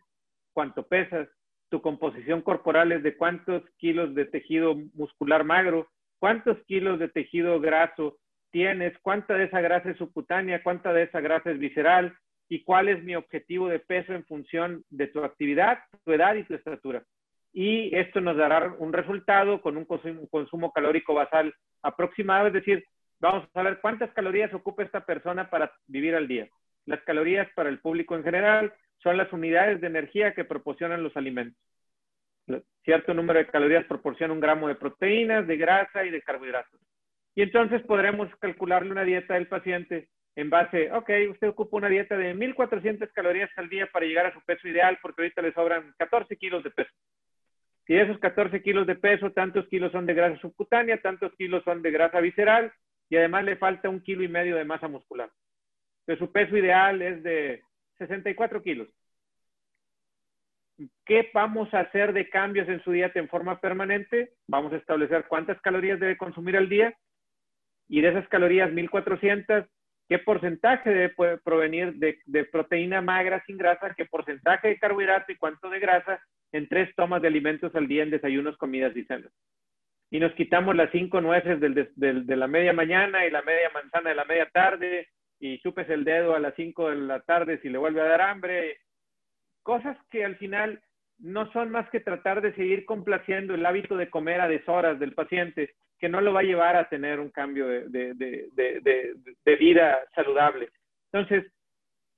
[0.52, 1.28] cuánto pesas,
[1.68, 5.88] tu composición corporal es de cuántos kilos de tejido muscular magro,
[6.18, 8.18] cuántos kilos de tejido graso
[8.50, 12.16] tienes, cuánta de esa grasa es subcutánea, cuánta de esa grasa es visceral,
[12.48, 16.42] y cuál es mi objetivo de peso en función de tu actividad, tu edad y
[16.42, 17.04] tu estatura.
[17.52, 22.84] Y esto nos dará un resultado con un consumo, calórico basal aproximado, es decir,
[23.18, 26.48] vamos a saber cuántas calorías ocupa esta persona para vivir al día.
[26.86, 31.16] Las calorías para el público en general son las unidades de energía que proporcionan los
[31.16, 31.60] alimentos.
[32.84, 36.80] Cierto número de calorías proporciona un gramo de proteínas, de grasa y de carbohidratos.
[37.34, 42.16] Y entonces podremos calcularle una dieta del paciente en base, ok, usted ocupa una dieta
[42.16, 45.92] de 1.400 calorías al día para llegar a su peso ideal porque ahorita le sobran
[45.98, 46.90] 14 kilos de peso.
[47.90, 51.82] Si esos 14 kilos de peso, tantos kilos son de grasa subcutánea, tantos kilos son
[51.82, 52.72] de grasa visceral
[53.08, 55.28] y además le falta un kilo y medio de masa muscular.
[56.06, 57.64] Entonces su peso ideal es de
[57.98, 58.86] 64 kilos.
[61.04, 64.34] ¿Qué vamos a hacer de cambios en su dieta en forma permanente?
[64.46, 66.96] Vamos a establecer cuántas calorías debe consumir al día
[67.88, 69.64] y de esas calorías 1400,
[70.08, 75.36] qué porcentaje debe provenir de, de, proteína magra sin grasa, qué porcentaje de carbohidrato y
[75.36, 79.32] cuánto de grasa en tres tomas de alimentos al día en desayunos, comidas y cenas.
[80.10, 84.16] Y nos quitamos las cinco nueces de la media mañana y la media manzana de
[84.16, 85.08] la media tarde
[85.38, 88.20] y chupes el dedo a las cinco de la tarde si le vuelve a dar
[88.20, 88.76] hambre
[89.62, 90.80] cosas que al final
[91.18, 95.12] no son más que tratar de seguir complaciendo el hábito de comer a deshoras del
[95.12, 97.86] paciente, que no lo va a llevar a tener un cambio de,
[99.58, 100.70] vida saludable.
[101.12, 101.52] Entonces,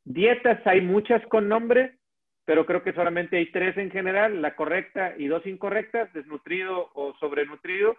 [0.04, 1.98] dietas hay muchas con nombre,
[2.44, 7.14] pero creo que solamente hay tres en general, la correcta y dos incorrectas, desnutrido o
[7.18, 7.96] sobrenutrido.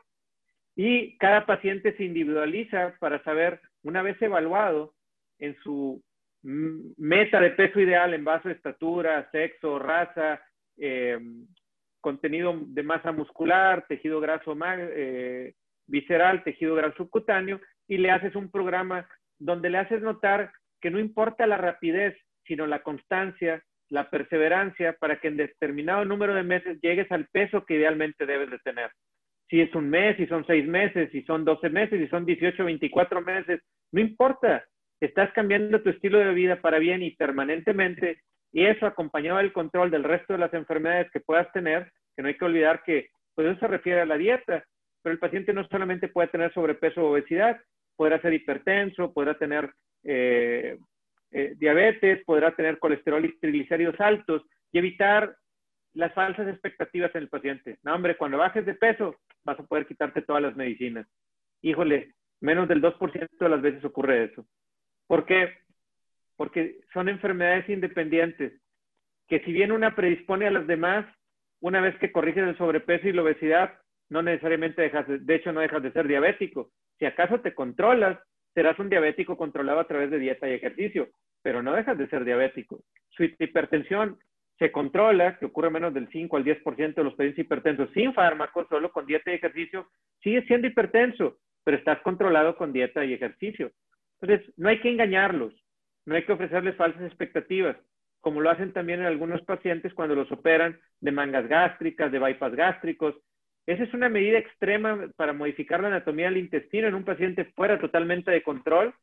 [0.75, 4.93] Y cada paciente se individualiza para saber, una vez evaluado
[5.39, 6.01] en su
[6.43, 10.41] meta de peso ideal en base a estatura, sexo, raza,
[10.77, 11.17] eh,
[12.01, 15.53] contenido de masa muscular, tejido graso eh,
[15.87, 19.07] visceral, tejido graso subcutáneo, y le haces un programa
[19.39, 20.51] donde le haces notar
[20.81, 26.33] que no importa la rapidez, sino la constancia, la perseverancia, para que en determinado número
[26.33, 28.91] de meses llegues al peso que idealmente debes de tener.
[29.49, 32.63] Si es un mes, si son seis meses, si son doce meses, si son 18,
[32.63, 34.63] 24 meses, no importa
[35.05, 39.91] estás cambiando tu estilo de vida para bien y permanentemente, y eso acompañado del control
[39.91, 43.47] del resto de las enfermedades que puedas tener, que no hay que olvidar que pues
[43.47, 44.63] eso se refiere a la dieta,
[45.01, 47.59] pero el paciente no solamente puede tener sobrepeso o obesidad,
[47.95, 49.71] podrá ser hipertenso, podrá tener
[50.03, 50.77] eh,
[51.33, 55.35] eh, diabetes, podrá tener colesterol y triglicéridos altos y evitar
[55.93, 57.77] las falsas expectativas en el paciente.
[57.83, 61.07] No, hombre, cuando bajes de peso vas a poder quitarte todas las medicinas.
[61.61, 64.45] Híjole, menos del 2% de las veces ocurre eso.
[65.07, 65.53] ¿Por qué?
[66.35, 68.53] Porque son enfermedades independientes,
[69.27, 71.05] que si bien una predispone a las demás,
[71.61, 73.73] una vez que corriges el sobrepeso y la obesidad,
[74.09, 76.71] no necesariamente dejas, de, hecho no dejas de ser diabético.
[76.99, 78.19] Si acaso te controlas,
[78.53, 81.09] serás un diabético controlado a través de dieta y ejercicio,
[81.43, 82.81] pero no dejas de ser diabético.
[83.09, 84.17] Su hipertensión
[84.57, 88.67] se controla, que ocurre menos del 5 al 10% de los pacientes hipertensos sin fármacos,
[88.69, 89.87] solo con dieta y ejercicio,
[90.21, 93.71] sigue siendo hipertenso, pero estás controlado con dieta y ejercicio.
[94.21, 95.53] Entonces, no hay que engañarlos,
[96.05, 97.75] no hay que ofrecerles falsas expectativas,
[98.21, 102.55] como lo hacen también en algunos pacientes cuando los operan de mangas gástricas, de bypass
[102.55, 103.15] gástricos.
[103.65, 107.79] Esa es una medida extrema para modificar la anatomía del intestino en un paciente fuera
[107.79, 108.93] totalmente de control,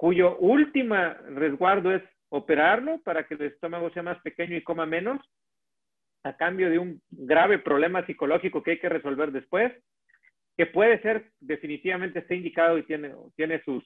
[0.00, 0.96] cuyo último
[1.28, 5.20] resguardo es operarlo para que el estómago sea más pequeño y coma menos,
[6.24, 9.70] a cambio de un grave problema psicológico que hay que resolver después,
[10.56, 13.84] que puede ser definitivamente está indicado y tiene, tiene sus,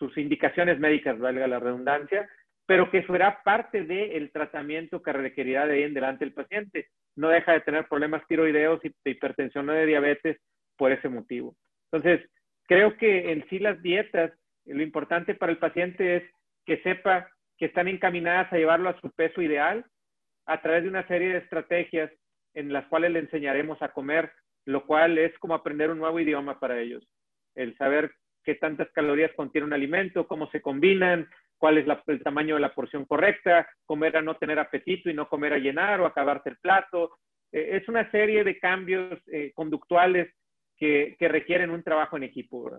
[0.00, 2.28] sus indicaciones médicas, valga la redundancia,
[2.66, 6.88] pero que será parte del tratamiento que requerirá de ahí en adelante el paciente.
[7.14, 10.40] No deja de tener problemas tiroideos y de hipertensión o de diabetes
[10.76, 11.54] por ese motivo.
[11.92, 12.28] Entonces,
[12.66, 14.32] creo que en sí las dietas,
[14.66, 16.22] lo importante para el paciente es
[16.64, 19.84] que sepa que están encaminadas a llevarlo a su peso ideal
[20.46, 22.10] a través de una serie de estrategias
[22.54, 24.32] en las cuales le enseñaremos a comer,
[24.66, 27.06] lo cual es como aprender un nuevo idioma para ellos.
[27.54, 28.12] El saber
[28.44, 32.74] qué tantas calorías contiene un alimento, cómo se combinan, cuál es el tamaño de la
[32.74, 36.56] porción correcta, comer a no tener apetito y no comer a llenar o acabarse el
[36.56, 37.12] plato.
[37.52, 40.34] Eh, es una serie de cambios eh, conductuales
[40.76, 42.76] que, requieren un trabajo en equipo.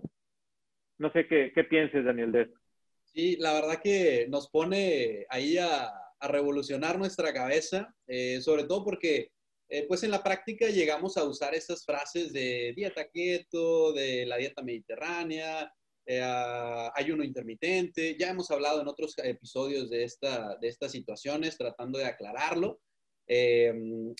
[0.98, 2.58] No sé qué, qué pienses, Daniel, de esto.
[3.04, 9.30] Sí, la verdad que nos pone ahí a, revolucionar nuestra cabeza, eh, sobre todo porque
[9.68, 14.38] eh, pues en la práctica llegamos a usar esas frases de dieta keto, de la
[14.38, 15.70] dieta mediterránea,
[16.06, 16.20] eh,
[16.94, 18.16] ayuno intermitente.
[18.18, 22.80] Ya hemos hablado en otros episodios de, esta, de estas situaciones, tratando de aclararlo.
[23.26, 23.72] Eh,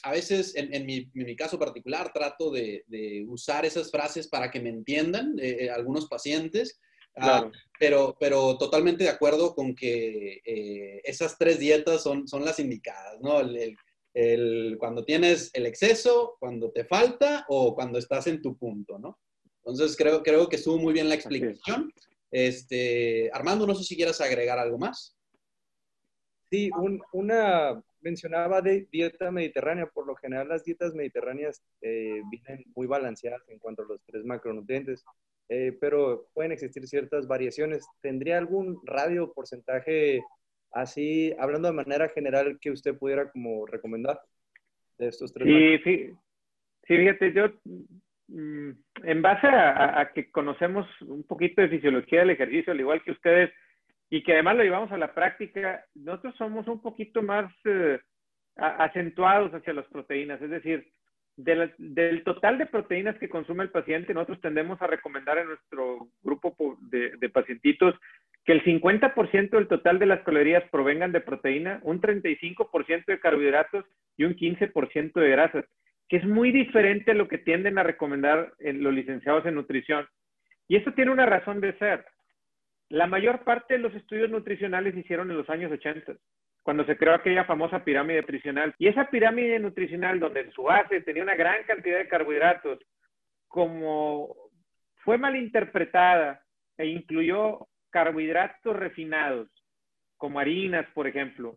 [0.02, 2.84] a veces, en, mi, caso particular, trato de,
[3.28, 5.36] usar esas frases para que me entiendan
[5.74, 6.80] algunos pacientes,
[7.16, 10.40] ah, pero, pero totalmente de acuerdo con que
[11.04, 13.40] esas tres dietas son, son las indicadas, ¿no?
[13.40, 13.76] el,
[14.14, 19.18] el, cuando tienes el exceso, cuando te falta o cuando estás en tu punto, ¿no?
[19.58, 21.92] Entonces creo, creo que estuvo muy bien la explicación.
[22.30, 25.16] Este, Armando, no sé si quieras agregar algo más.
[26.50, 26.70] Sí,
[27.12, 29.86] una mencionaba de dieta mediterránea.
[29.86, 34.24] Por lo general las dietas mediterráneas eh, vienen muy balanceadas en cuanto a los tres
[34.24, 35.04] macronutrientes.
[35.48, 37.86] eh, pero pueden existir ciertas variaciones.
[38.00, 40.22] ¿Tendría algún radio porcentaje
[40.72, 44.20] así, hablando de manera general, que usted pudiera como recomendar
[44.98, 45.46] de estos tres?
[45.46, 46.12] Sí, sí,
[46.86, 47.48] sí, fíjate, yo
[48.28, 48.70] mm,
[49.04, 53.50] en base a, que conocemos un poquito de fisiología del ejercicio, al igual que ustedes,
[54.14, 57.98] y que además lo llevamos a la práctica, nosotros somos un poquito más eh,
[58.54, 60.86] acentuados hacia las proteínas, es decir,
[61.36, 66.78] del, total de proteínas que consume el paciente, nosotros tendemos a recomendar en nuestro grupo
[66.82, 67.96] de, de pacientitos
[68.44, 73.84] que el 50% del total de las calorías provengan de proteína, un 35% de carbohidratos
[74.16, 75.64] y un 15% de grasas,
[76.08, 80.06] que es muy diferente a lo que tienden a recomendar los licenciados en nutrición.
[80.68, 82.04] Y eso tiene una razón de ser.
[82.88, 86.14] La mayor parte de los estudios nutricionales se hicieron en los años 80
[86.62, 88.74] cuando se creó aquella famosa pirámide nutricional.
[88.78, 92.78] Y esa pirámide nutricional, donde en su base tenía una gran cantidad de carbohidratos,
[93.48, 94.34] como
[95.04, 96.42] fue malinterpretada
[96.78, 99.48] e incluyó carbohidratos refinados,
[100.16, 101.56] como harinas, por ejemplo.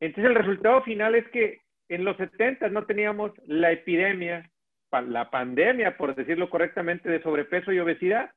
[0.00, 4.50] Entonces el resultado final es que en los 70 no teníamos la epidemia,
[4.90, 8.32] la pandemia, por decirlo correctamente, de sobrepeso y obesidad,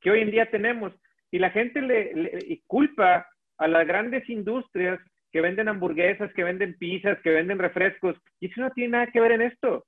[0.00, 0.92] que hoy en día tenemos.
[1.32, 3.26] Y la gente le, culpa
[3.58, 5.00] a las grandes industrias
[5.32, 8.16] que venden hamburguesas, que venden pizzas, que venden refrescos.
[8.38, 9.86] Y eso no tiene nada que ver en esto.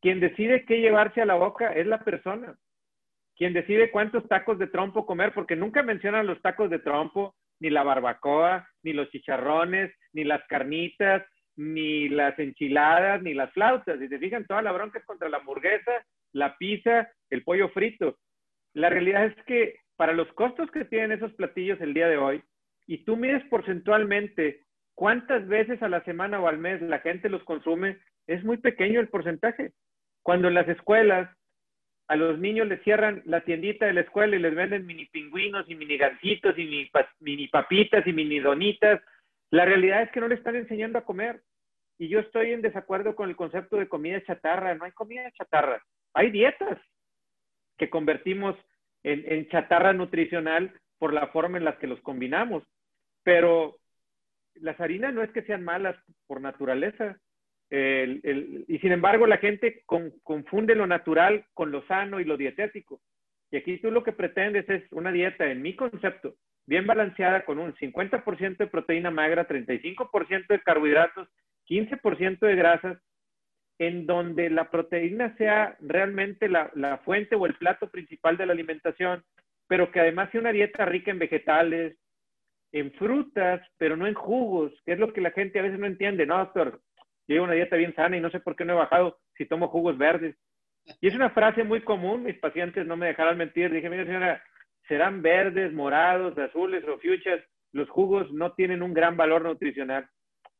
[0.00, 2.56] Quien decide qué llevarse a la boca es la persona.
[3.36, 7.68] Quien decide cuántos tacos de trompo comer, porque nunca mencionan los tacos de trompo, ni
[7.68, 11.22] la barbacoa, ni los chicharrones, ni las carnitas,
[11.56, 14.00] ni las enchiladas, ni las flautas.
[14.00, 15.92] Y se fijan, toda la bronca es contra la hamburguesa,
[16.32, 18.16] la pizza, el pollo frito.
[18.74, 22.42] La realidad es que para los costos que tienen esos platillos el día de hoy,
[22.86, 24.62] y tú mides porcentualmente
[24.94, 29.00] cuántas veces a la semana o al mes la gente los consume, es muy pequeño
[29.00, 29.72] el porcentaje.
[30.22, 31.28] Cuando en las escuelas
[32.06, 35.68] a los niños les cierran la tiendita de la escuela y les venden mini pingüinos
[35.68, 36.88] y mini gancitos y
[37.20, 39.02] mini, papitas y mini donitas,
[39.50, 41.42] la realidad es que no le están enseñando a comer.
[41.98, 44.76] Y yo estoy en desacuerdo con el concepto de comida chatarra.
[44.76, 45.82] No hay comida chatarra.
[46.14, 46.78] Hay dietas
[47.76, 48.56] que convertimos
[49.12, 52.62] en, en chatarra nutricional por la forma en la que los combinamos.
[53.22, 53.76] Pero
[54.60, 55.96] las harinas no es que sean malas
[56.26, 57.18] por naturaleza.
[57.70, 59.82] y sin embargo, la gente
[60.22, 63.00] confunde lo natural con lo sano y lo dietético.
[63.50, 66.34] Y aquí tú lo que pretendes es una dieta, en mi concepto,
[66.66, 71.28] bien balanceada con un 50% de proteína magra, 35% de carbohidratos,
[71.66, 72.98] 15% de grasas,
[73.78, 78.52] en donde la proteína sea realmente la, la, fuente o el plato principal de la
[78.52, 79.24] alimentación,
[79.68, 81.96] pero que además sea una dieta rica en vegetales,
[82.72, 85.86] en frutas, pero no en jugos, que es lo que la gente a veces no
[85.86, 86.26] entiende.
[86.26, 86.80] No, doctor,
[87.26, 89.68] llevo una dieta bien sana y no sé por qué no he bajado si tomo
[89.68, 90.36] jugos verdes.
[91.00, 93.70] Y es una frase muy común, mis pacientes no me dejarán mentir.
[93.70, 94.42] Dije, mira señora,
[94.88, 100.08] serán verdes, morados, azules o fuchsias, los jugos no tienen un gran valor nutricional.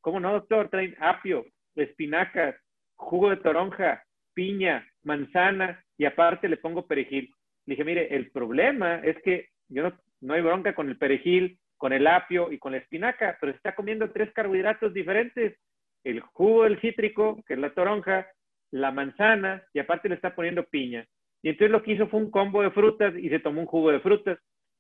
[0.00, 0.68] ¿Cómo no, doctor?
[0.68, 2.54] Traen apio, espinacas,
[2.98, 4.02] jugo de toronja,
[4.34, 7.32] piña, manzana y aparte le pongo perejil.
[7.64, 12.06] dije, mire, el problema es que yo no, hay bronca con el perejil, con el
[12.06, 15.56] apio y con la espinaca, pero está comiendo tres carbohidratos diferentes.
[16.04, 18.26] El jugo del cítrico, que es la toronja,
[18.70, 21.06] la manzana, y aparte le está poniendo piña.
[21.42, 23.90] Y entonces lo que hizo fue un combo de frutas y se tomó un jugo
[23.90, 24.38] de frutas.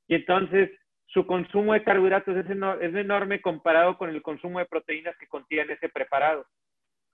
[0.08, 0.70] Y entonces
[1.06, 5.74] su consumo de carbohidratos es, es enorme comparado con el consumo de proteínas que contiene
[5.74, 6.46] ese preparado.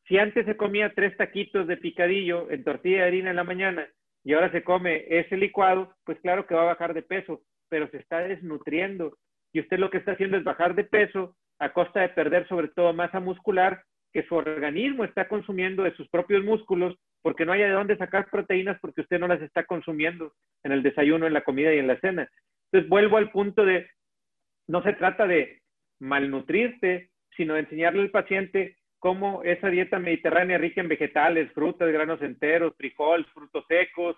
[0.06, 3.88] Si antes se comía tres taquitos de picadillo en tortilla de harina en la mañana
[4.22, 7.88] y ahora se come ese licuado, pues claro que va a bajar de peso, pero
[7.88, 9.16] se está desnutriendo
[9.52, 12.68] y usted lo que está haciendo es bajar de peso a costa de perder sobre
[12.68, 13.82] todo masa muscular
[14.12, 18.28] que su organismo está consumiendo de sus propios músculos porque no haya de dónde sacar
[18.30, 20.32] proteínas porque usted no las está consumiendo
[20.62, 22.28] en el desayuno, en la comida y en la cena.
[22.66, 23.88] Entonces vuelvo al punto de,
[24.68, 25.62] no se trata de
[26.00, 32.22] malnutrirte, sino de enseñarle al paciente cómo esa dieta mediterránea rica en vegetales, frutas, granos
[32.22, 34.16] enteros, frijoles, frutos secos,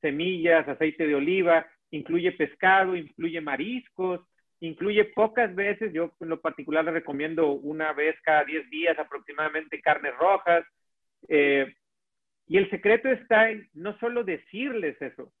[0.00, 4.20] semillas, aceite de oliva, incluye pescado, incluye mariscos,
[4.60, 9.80] incluye pocas veces, yo en lo particular le recomiendo una vez cada 10 días aproximadamente
[9.80, 10.64] carnes rojas.
[11.28, 11.74] Eh,
[12.46, 15.32] y el secreto está en no solo decirles eso,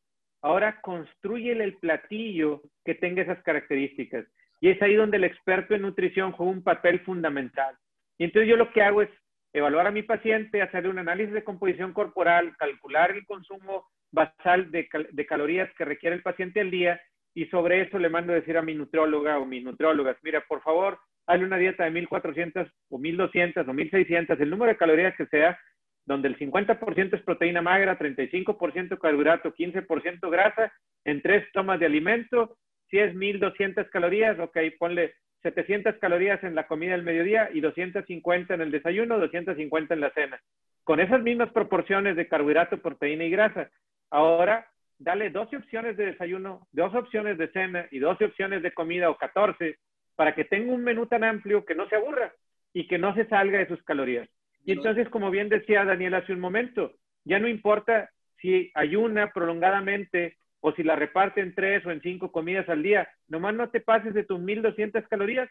[0.42, 4.26] ahora construyele el platillo que tenga esas características.
[4.60, 7.76] Y es ahí donde el experto en nutrición juega un papel fundamental.
[8.18, 9.10] Y entonces yo lo que hago es
[9.52, 14.88] evaluar a mi paciente, hacerle un análisis de composición corporal, calcular el consumo basal de,
[15.12, 17.00] de calorías que requiere el paciente al día
[17.34, 20.62] y sobre eso le mando a decir a mi nutrióloga o mis nutriólogas, mira, por
[20.62, 25.26] favor, hazle una dieta de 1400 o 1200 o 1600, el número de calorías que
[25.26, 25.58] sea,
[26.06, 30.72] donde el 50% es proteína magra, 35% carbohidrato, 15% grasa,
[31.04, 32.56] en tres tomas de alimento,
[32.90, 38.54] si es 1200 calorías, ok, ponle 700 calorías en la comida del mediodía y 250
[38.54, 40.40] en el desayuno, 250 en la cena.
[40.84, 43.70] Con esas mismas proporciones de carbohidrato, proteína y grasa.
[44.10, 44.66] Ahora,
[44.98, 49.16] dale 12 opciones de desayuno, dos opciones de cena y 12 opciones de comida o
[49.16, 49.78] 14
[50.16, 52.32] para que tenga un menú tan amplio que no se aburra
[52.72, 54.28] y que no se salga de sus calorías.
[54.64, 56.92] Y entonces, como bien decía Daniel hace un momento,
[57.24, 58.10] ya no importa
[58.40, 63.08] si ayuna prolongadamente o si la reparte en tres o en cinco comidas al día,
[63.28, 65.48] nomás no te pases de tus 1200 calorías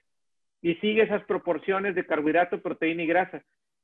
[0.61, 3.41] y sigue esas proporciones de carbohidrato, proteína y grasa.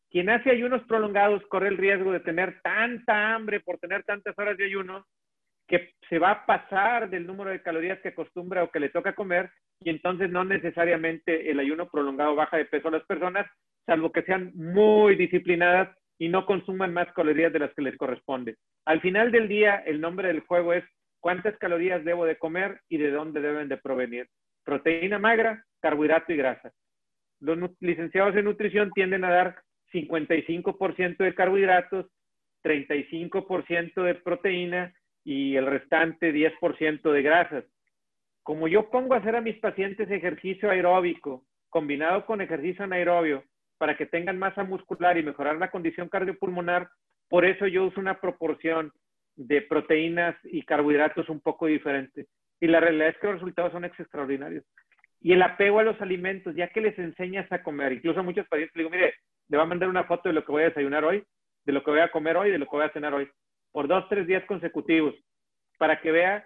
[0.09, 4.57] Quien hace ayunos prolongados corre el riesgo de tener tanta hambre por tener tantas horas
[4.57, 5.05] de ayuno
[5.67, 9.15] que se va a pasar del número de calorías que acostumbra o que le toca
[9.15, 9.49] comer
[9.79, 13.47] y entonces no necesariamente el ayuno prolongado baja de peso a las personas,
[13.85, 18.57] salvo que sean muy disciplinadas y no consuman más calorías de las que les corresponde.
[18.85, 20.83] Al final del día, el nombre del juego es
[21.23, 24.27] cuántas calorías debo de comer y de dónde deben de provenir.
[24.65, 26.73] Proteína magra, carbohidrato y grasa.
[27.39, 29.55] Los licenciados en nutrición tienden a dar
[29.93, 32.07] 55% de carbohidratos,
[32.61, 34.93] 35% de proteína
[35.23, 37.63] y el restante 10% de grasas.
[38.43, 43.45] Como yo pongo a hacer a mis pacientes ejercicio aeróbico combinado con ejercicio anaerobio
[43.77, 46.89] para que tengan masa muscular y mejorar la condición cardiopulmonar,
[47.29, 48.91] por eso yo uso una proporción
[49.35, 52.27] de proteínas y carbohidratos un poco diferente.
[52.59, 54.63] Y la realidad es que los resultados son extraordinarios.
[55.21, 58.47] Y el apego a los alimentos, ya que les enseñas a comer, incluso a muchos
[58.47, 59.13] pacientes les digo, mire,
[59.49, 61.23] le va a mandar una foto de lo que voy a desayunar hoy,
[61.65, 63.29] de lo que voy a comer hoy, de lo que voy a cenar hoy,
[63.71, 65.15] por dos, tres días consecutivos,
[65.77, 66.45] para que vea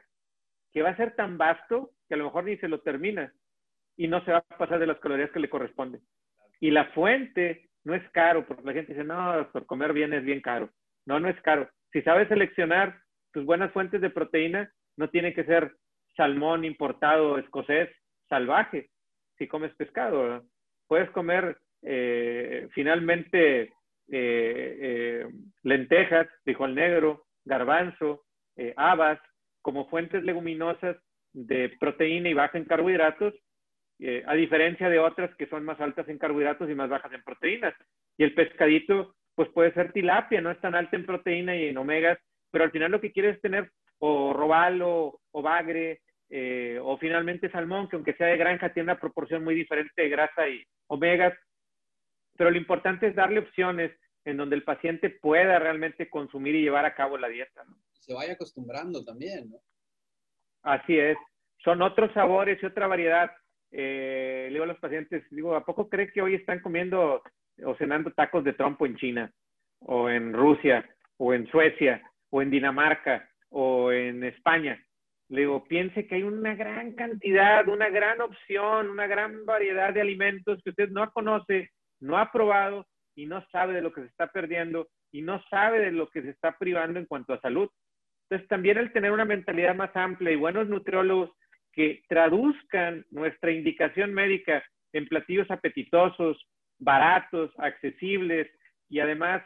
[0.72, 3.34] que va a ser tan vasto que a lo mejor ni se lo termina
[3.96, 6.02] y no se va a pasar de las calorías que le corresponden.
[6.60, 10.24] Y la fuente no es caro, porque la gente dice, no, por comer bien es
[10.24, 10.70] bien caro.
[11.06, 11.70] No, no es caro.
[11.92, 13.00] Si sabes seleccionar
[13.32, 15.74] tus buenas fuentes de proteína, no tiene que ser
[16.16, 17.90] salmón importado escocés
[18.28, 18.90] salvaje
[19.38, 20.44] si comes pescado.
[20.88, 23.70] Puedes comer eh, finalmente eh,
[24.10, 25.28] eh,
[25.64, 28.24] lentejas, frijol negro, garbanzo,
[28.76, 29.20] habas,
[29.62, 30.98] como fuentes leguminosas
[31.32, 33.36] de proteína y baja en carbohidratos,
[34.26, 37.76] a diferencia de otras que son más altas en carbohidratos y más bajas en proteínas.
[38.18, 41.78] Y el pescadito pues puede ser tilapia, no es tan alta en proteína y en
[41.78, 42.18] omegas,
[42.50, 47.52] pero al final lo que quieres es tener o robalo o bagre eh, o finalmente
[47.52, 51.38] salmón, que aunque sea de granja tiene una proporción muy diferente de grasa y omegas,
[52.36, 53.92] pero lo importante es darle opciones
[54.26, 57.64] en donde el paciente pueda realmente consumir y llevar a cabo la dieta.
[57.64, 57.78] ¿no?
[57.94, 59.58] Se vaya acostumbrando también, ¿no?
[60.64, 61.16] Así es.
[61.64, 63.30] Son otros sabores y otra variedad.
[63.70, 67.22] Eh, le digo a los pacientes, digo, ¿a poco cree que hoy están comiendo
[67.64, 69.32] o cenando tacos de trompo en China,
[69.80, 70.88] o en Rusia,
[71.18, 74.84] o en Suecia, o en Dinamarca, o en España.
[75.30, 80.02] Le digo, piense que hay una gran cantidad, una gran opción, una gran variedad de
[80.02, 82.86] alimentos que usted no conoce, no ha probado
[83.16, 86.22] y no sabe de lo que se está perdiendo y no sabe de lo que
[86.22, 87.70] se está privando en cuanto a salud.
[88.30, 91.32] Entonces, también el tener una mentalidad más amplia y buenos nutriólogos
[91.74, 96.46] que traduzcan nuestra indicación médica en platillos apetitosos,
[96.80, 98.48] baratos, accesibles
[98.90, 99.44] y además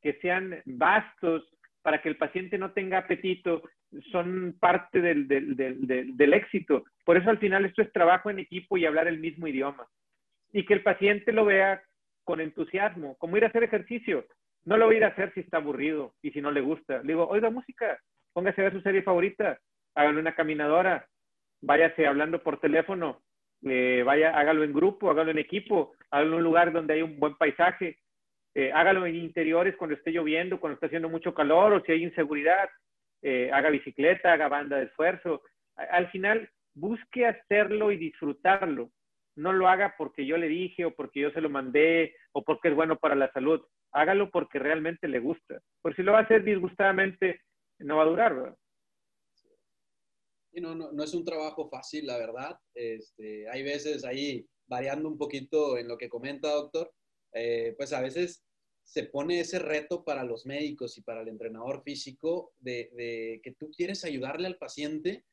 [0.00, 1.48] que sean vastos
[1.82, 3.62] para que el paciente no tenga apetito,
[4.10, 6.84] son parte del, del, éxito.
[7.04, 9.86] Por eso al final esto es trabajo en equipo y hablar el mismo idioma.
[10.52, 11.82] Y que el paciente lo vea
[12.24, 14.24] con entusiasmo, como ir a hacer ejercicio.
[14.64, 16.98] No lo voy a ir a hacer si está aburrido y si no le gusta.
[16.98, 17.98] Le digo, oiga música,
[18.32, 19.58] póngase a ver su serie favorita,
[19.94, 21.06] hágale una caminadora,
[21.60, 23.20] váyase hablando por teléfono,
[23.64, 27.18] eh, vaya, hágalo en grupo, hágalo en equipo, hágalo en un lugar donde hay un
[27.18, 27.98] buen paisaje,
[28.54, 32.02] eh, hágalo en interiores cuando esté lloviendo, cuando esté haciendo mucho calor o si hay
[32.02, 32.68] inseguridad,
[33.22, 35.42] eh, haga bicicleta, haga banda de esfuerzo.
[35.76, 38.90] Al final, busque hacerlo y disfrutarlo.
[39.36, 42.68] No lo haga porque yo le dije o porque yo se lo mandé o porque
[42.68, 43.62] es bueno para la salud.
[43.92, 45.60] Hágalo porque realmente le gusta.
[45.80, 47.40] Por si lo va a hacer disgustadamente,
[47.78, 48.34] no va a durar.
[48.34, 48.56] ¿verdad?
[50.60, 52.58] No, no, no, es un trabajo fácil, la verdad.
[52.74, 56.92] Este, hay veces ahí, variando un poquito en lo que comenta, doctor,
[57.32, 58.44] eh, pues a veces
[58.84, 63.70] se pone ese reto para los médicos y para el entrenador físico de, que tú
[63.70, 65.24] quieres ayudarle al paciente,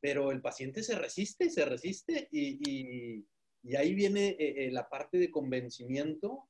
[0.00, 3.24] pero el paciente se resiste y se resiste y,
[3.76, 6.48] ahí viene eh, eh, la parte de convencimiento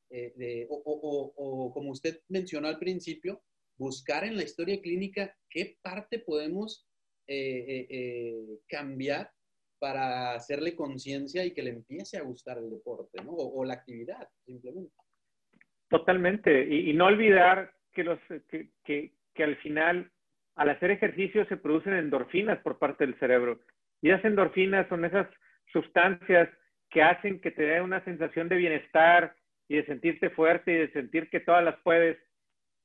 [0.68, 3.42] o, o, como usted mencionó al principio,
[3.78, 6.85] buscar en la historia clínica qué parte podemos
[7.28, 9.30] eh, eh, eh, cambiar
[9.78, 13.32] para hacerle conciencia y que le empiece a gustar el deporte, ¿no?
[13.32, 14.94] O, la actividad, simplemente.
[15.88, 16.66] Totalmente.
[16.72, 18.18] Y, no olvidar que, los,
[18.48, 20.10] que, que, que al final,
[20.54, 23.60] al hacer ejercicio, se producen endorfinas por parte del cerebro.
[24.00, 25.28] Y esas endorfinas son esas
[25.72, 26.48] sustancias
[26.90, 29.34] que hacen que te dé una sensación de bienestar
[29.68, 32.18] y de sentirte fuerte y de sentir que todas las puedes,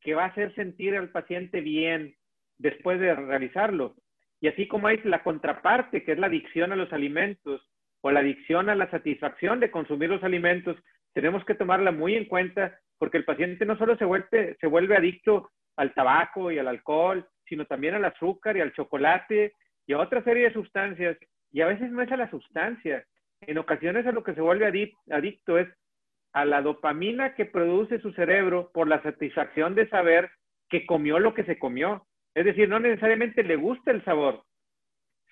[0.02, 2.16] que va a hacer sentir al paciente bien
[2.58, 3.96] después de realizarlo.
[4.42, 7.62] Y así como hay la contraparte, que es la adicción a los alimentos
[8.02, 10.76] o la adicción a la satisfacción de consumir los alimentos,
[11.14, 14.98] tenemos que tomarla muy en cuenta porque el paciente no solo se vuelve, se vuelve
[14.98, 19.54] adicto al tabaco y al alcohol, sino también al azúcar y al chocolate
[19.86, 21.18] y a otra serie de sustancias.
[21.52, 23.06] Y a veces no es a la sustancia.
[23.42, 25.68] En ocasiones a lo que se vuelve adicto es
[26.34, 30.32] a la dopamina que produce su cerebro por la satisfacción de saber
[30.70, 32.08] que comió lo que se comió.
[32.34, 34.44] Es decir, no necesariamente le gusta el sabor,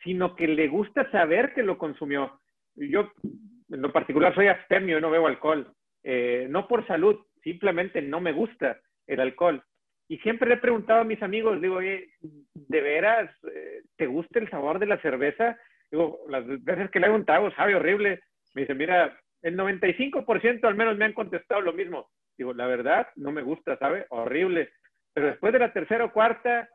[0.03, 2.39] sino que le gusta saber que lo consumió.
[2.75, 5.73] Yo, en lo particular, soy abstemio, no bebo alcohol.
[6.03, 9.63] Eh, no por salud, simplemente no me gusta el alcohol.
[10.07, 12.09] Y siempre le he preguntado a mis amigos, digo, oye,
[12.53, 15.57] ¿de veras eh, te gusta el sabor de la cerveza?
[15.91, 18.21] Digo, las veces que le hago un sabe horrible.
[18.55, 22.09] Me dice, mira, el 95% al menos me han contestado lo mismo.
[22.37, 24.05] Digo, la verdad, no me gusta, ¿sabe?
[24.09, 24.69] Horrible.
[25.13, 26.69] Pero después de la tercera o cuarta,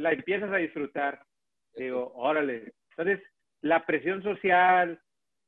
[0.00, 1.20] la empiezas a disfrutar.
[1.76, 2.72] Digo, órale.
[2.96, 3.22] Entonces,
[3.60, 5.00] la presión social,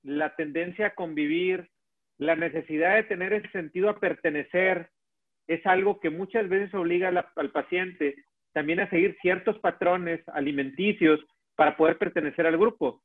[0.02, 1.70] la tendencia a convivir,
[2.18, 4.90] la necesidad de tener ese sentido a pertenecer,
[5.46, 8.14] es algo que muchas veces obliga al paciente
[8.52, 11.20] también a seguir ciertos patrones alimenticios
[11.56, 13.02] para poder pertenecer al grupo.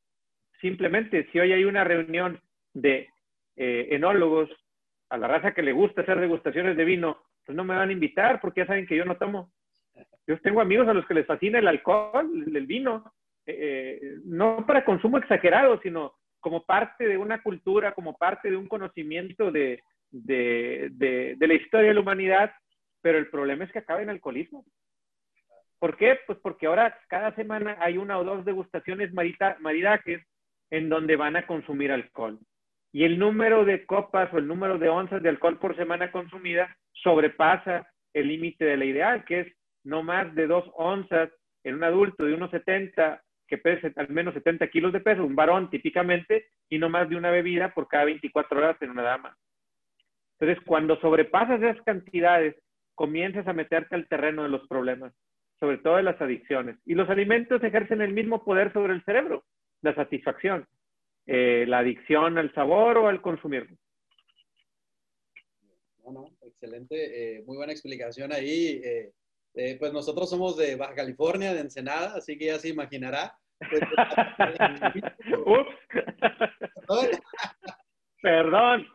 [0.59, 2.41] Simplemente, si hoy hay una reunión
[2.73, 3.09] de
[3.55, 4.49] eh, enólogos,
[5.09, 7.93] a la raza que le gusta hacer degustaciones de vino, pues no me van a
[7.93, 9.53] invitar porque ya saben que yo no tomo.
[10.25, 13.13] Yo tengo amigos a los que les fascina el alcohol, el vino,
[13.45, 18.57] eh, eh, no para consumo exagerado, sino como parte de una cultura, como parte de
[18.57, 19.81] un conocimiento de,
[20.11, 22.51] de, de, la historia de la humanidad,
[23.01, 24.65] pero el problema es que acaba en alcoholismo.
[25.79, 26.19] ¿Por qué?
[26.25, 30.25] Pues porque ahora cada semana hay una o dos degustaciones maridajes
[30.71, 32.39] en donde van a consumir alcohol.
[32.91, 36.75] Y el número de copas o el número de onzas de alcohol por semana consumida
[36.93, 39.56] sobrepasa el límite de la ideal, que es
[39.87, 41.29] no más de dos onzas
[41.63, 45.35] en un adulto de unos 70 que pese al menos 70 kilos de peso, un
[45.35, 49.37] varón típicamente, y no más de una bebida por cada 24 horas en una dama.
[50.37, 52.55] Entonces, cuando sobrepasas esas cantidades,
[52.93, 55.13] comienzas a meterte al terreno de los problemas,
[55.57, 56.77] sobre todo de las adicciones.
[56.85, 59.45] Y los alimentos ejercen el mismo poder sobre el cerebro,
[59.81, 60.67] la satisfacción,
[61.25, 63.77] eh, la adicción al sabor o al consumirlo.
[66.03, 68.81] Bueno, excelente, eh, muy buena explicación ahí.
[68.83, 69.11] Eh,
[69.79, 73.35] pues nosotros somos de Baja California, de Ensenada, así que ya se imaginará.
[75.45, 75.75] Ups.
[78.21, 78.87] Perdón.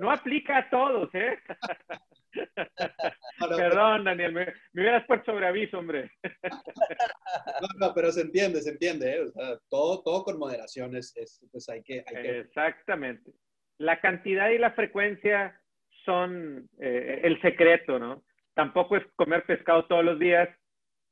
[0.00, 1.38] No aplica a todos, ¿eh?
[3.38, 6.10] Perdón, Daniel, me, hubieras puesto sobre aviso, hombre.
[6.22, 9.20] No, no, pero se entiende, se entiende, ¿eh?
[9.22, 11.14] O sea, todo, todo con moderación es,
[11.50, 13.30] pues hay que, Exactamente.
[13.78, 15.60] La cantidad y la frecuencia
[16.04, 18.24] son eh, el secreto, ¿no?
[18.56, 20.48] Tampoco es comer pescado todos los días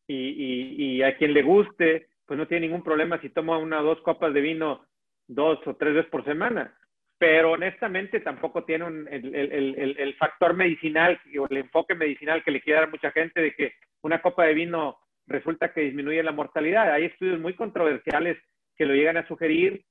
[0.09, 4.01] y, a quien le guste, pues no tiene ningún problema si toma una o dos
[4.01, 4.87] copas de vino
[5.27, 6.75] dos o tres veces por semana.
[7.19, 12.63] Pero honestamente tampoco tiene el, el, el, factor medicinal o el enfoque medicinal que le
[12.63, 16.93] quiere dar mucha gente de que una copa de vino resulta que disminuye la mortalidad.
[16.93, 18.39] Hay estudios muy controversiales
[18.75, 19.85] que lo llegan a sugerir,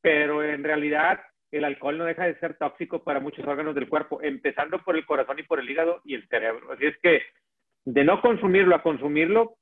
[0.00, 1.20] pero en realidad
[1.56, 5.06] el alcohol no deja de ser tóxico para muchos órganos del cuerpo, empezando por el
[5.06, 6.72] corazón y por el hígado y el cerebro.
[6.72, 7.22] Así es que
[7.84, 9.56] de no consumirlo a consumirlo,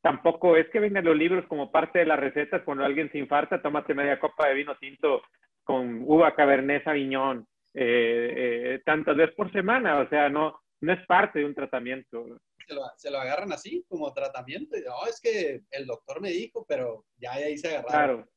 [0.00, 2.62] tampoco es que vengan los libros como parte de las recetas.
[2.62, 5.22] Cuando alguien se infarta, tómate media copa de vino tinto
[5.64, 9.98] con uva cabernet sauvignon eh, eh, tantas veces por semana.
[9.98, 12.24] O sea, no, no es parte de un tratamiento.
[12.96, 14.76] Se lo, agarran así como tratamiento.
[14.86, 18.22] No, es que el doctor me dijo, pero ya ahí se agarraron.
[18.22, 18.28] Claro.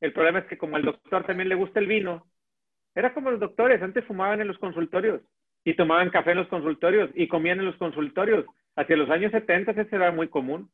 [0.00, 2.27] El problema es que como al doctor también le gusta el vino,
[2.98, 5.20] era como los doctores, antes fumaban en los consultorios
[5.64, 8.44] y tomaban café en los consultorios y comían en los consultorios.
[8.76, 10.70] Hacia los años 70 eso era muy común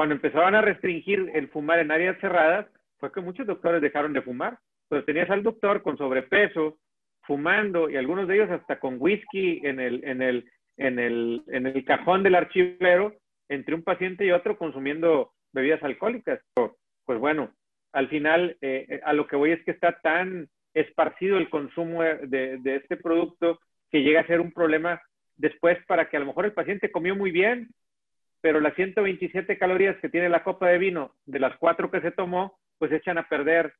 [0.00, 2.66] cuando empezaban a restringir el fumar en áreas cerradas,
[2.98, 4.58] fue que muchos doctores dejaron de fumar.
[4.88, 6.78] Pero tenías al doctor con sobrepeso,
[7.24, 11.66] fumando, y algunos de ellos hasta con whisky en el, en el, en el, en
[11.66, 13.14] el cajón del archivero,
[13.50, 16.40] entre un paciente y otro consumiendo bebidas alcohólicas.
[17.04, 17.52] Pues bueno,
[17.92, 22.02] al final, eh, eh, a lo que voy es que está tan esparcido el consumo
[22.02, 23.60] de, este producto
[23.90, 25.00] que llega a ser un problema
[25.36, 27.68] después para que a lo mejor el paciente comió muy bien,
[28.40, 32.12] pero las 127 calorías que tiene la copa de vino, de las cuatro que se
[32.12, 33.74] tomó, pues echan a perder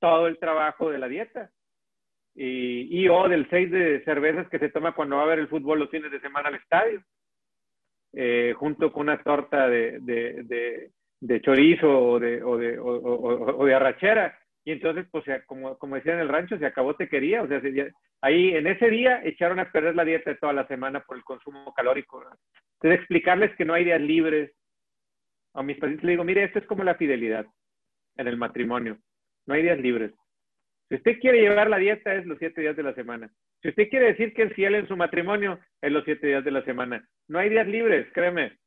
[0.00, 1.50] todo el trabajo de la dieta.
[2.34, 5.78] y, o del 6 de cervezas que se toma cuando va a ver el fútbol
[5.78, 7.02] los fines de semana al estadio,
[8.14, 10.90] eh, junto con una torta de,
[11.42, 14.38] chorizo o, de arrachera.
[14.64, 17.42] Y entonces, pues, como, como decía en el rancho, se acabó te quería.
[17.42, 17.60] O sea,
[18.20, 21.24] ahí en ese día echaron a perder la dieta de toda la semana por el
[21.24, 22.22] consumo calórico.
[22.74, 24.52] Entonces, explicarles que no hay días libres.
[25.54, 27.46] A mis pacientes les digo, mire, esto es como la fidelidad
[28.16, 28.98] en el matrimonio.
[29.46, 30.12] No hay días libres.
[30.88, 33.30] Si usted quiere llevar la dieta, es los siete días de la semana.
[33.62, 36.50] Si usted quiere decir que es fiel en su matrimonio, es los siete días de
[36.50, 37.08] la semana.
[37.28, 38.58] No hay días libres, créeme.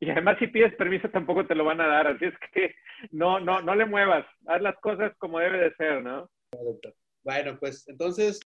[0.00, 2.06] Y además, si pides permiso, tampoco te lo van a dar.
[2.08, 2.74] Así es que
[3.10, 4.26] no, no, no le muevas.
[4.46, 6.28] Haz las cosas como debe de ser, ¿no?
[7.22, 8.40] Bueno, pues entonces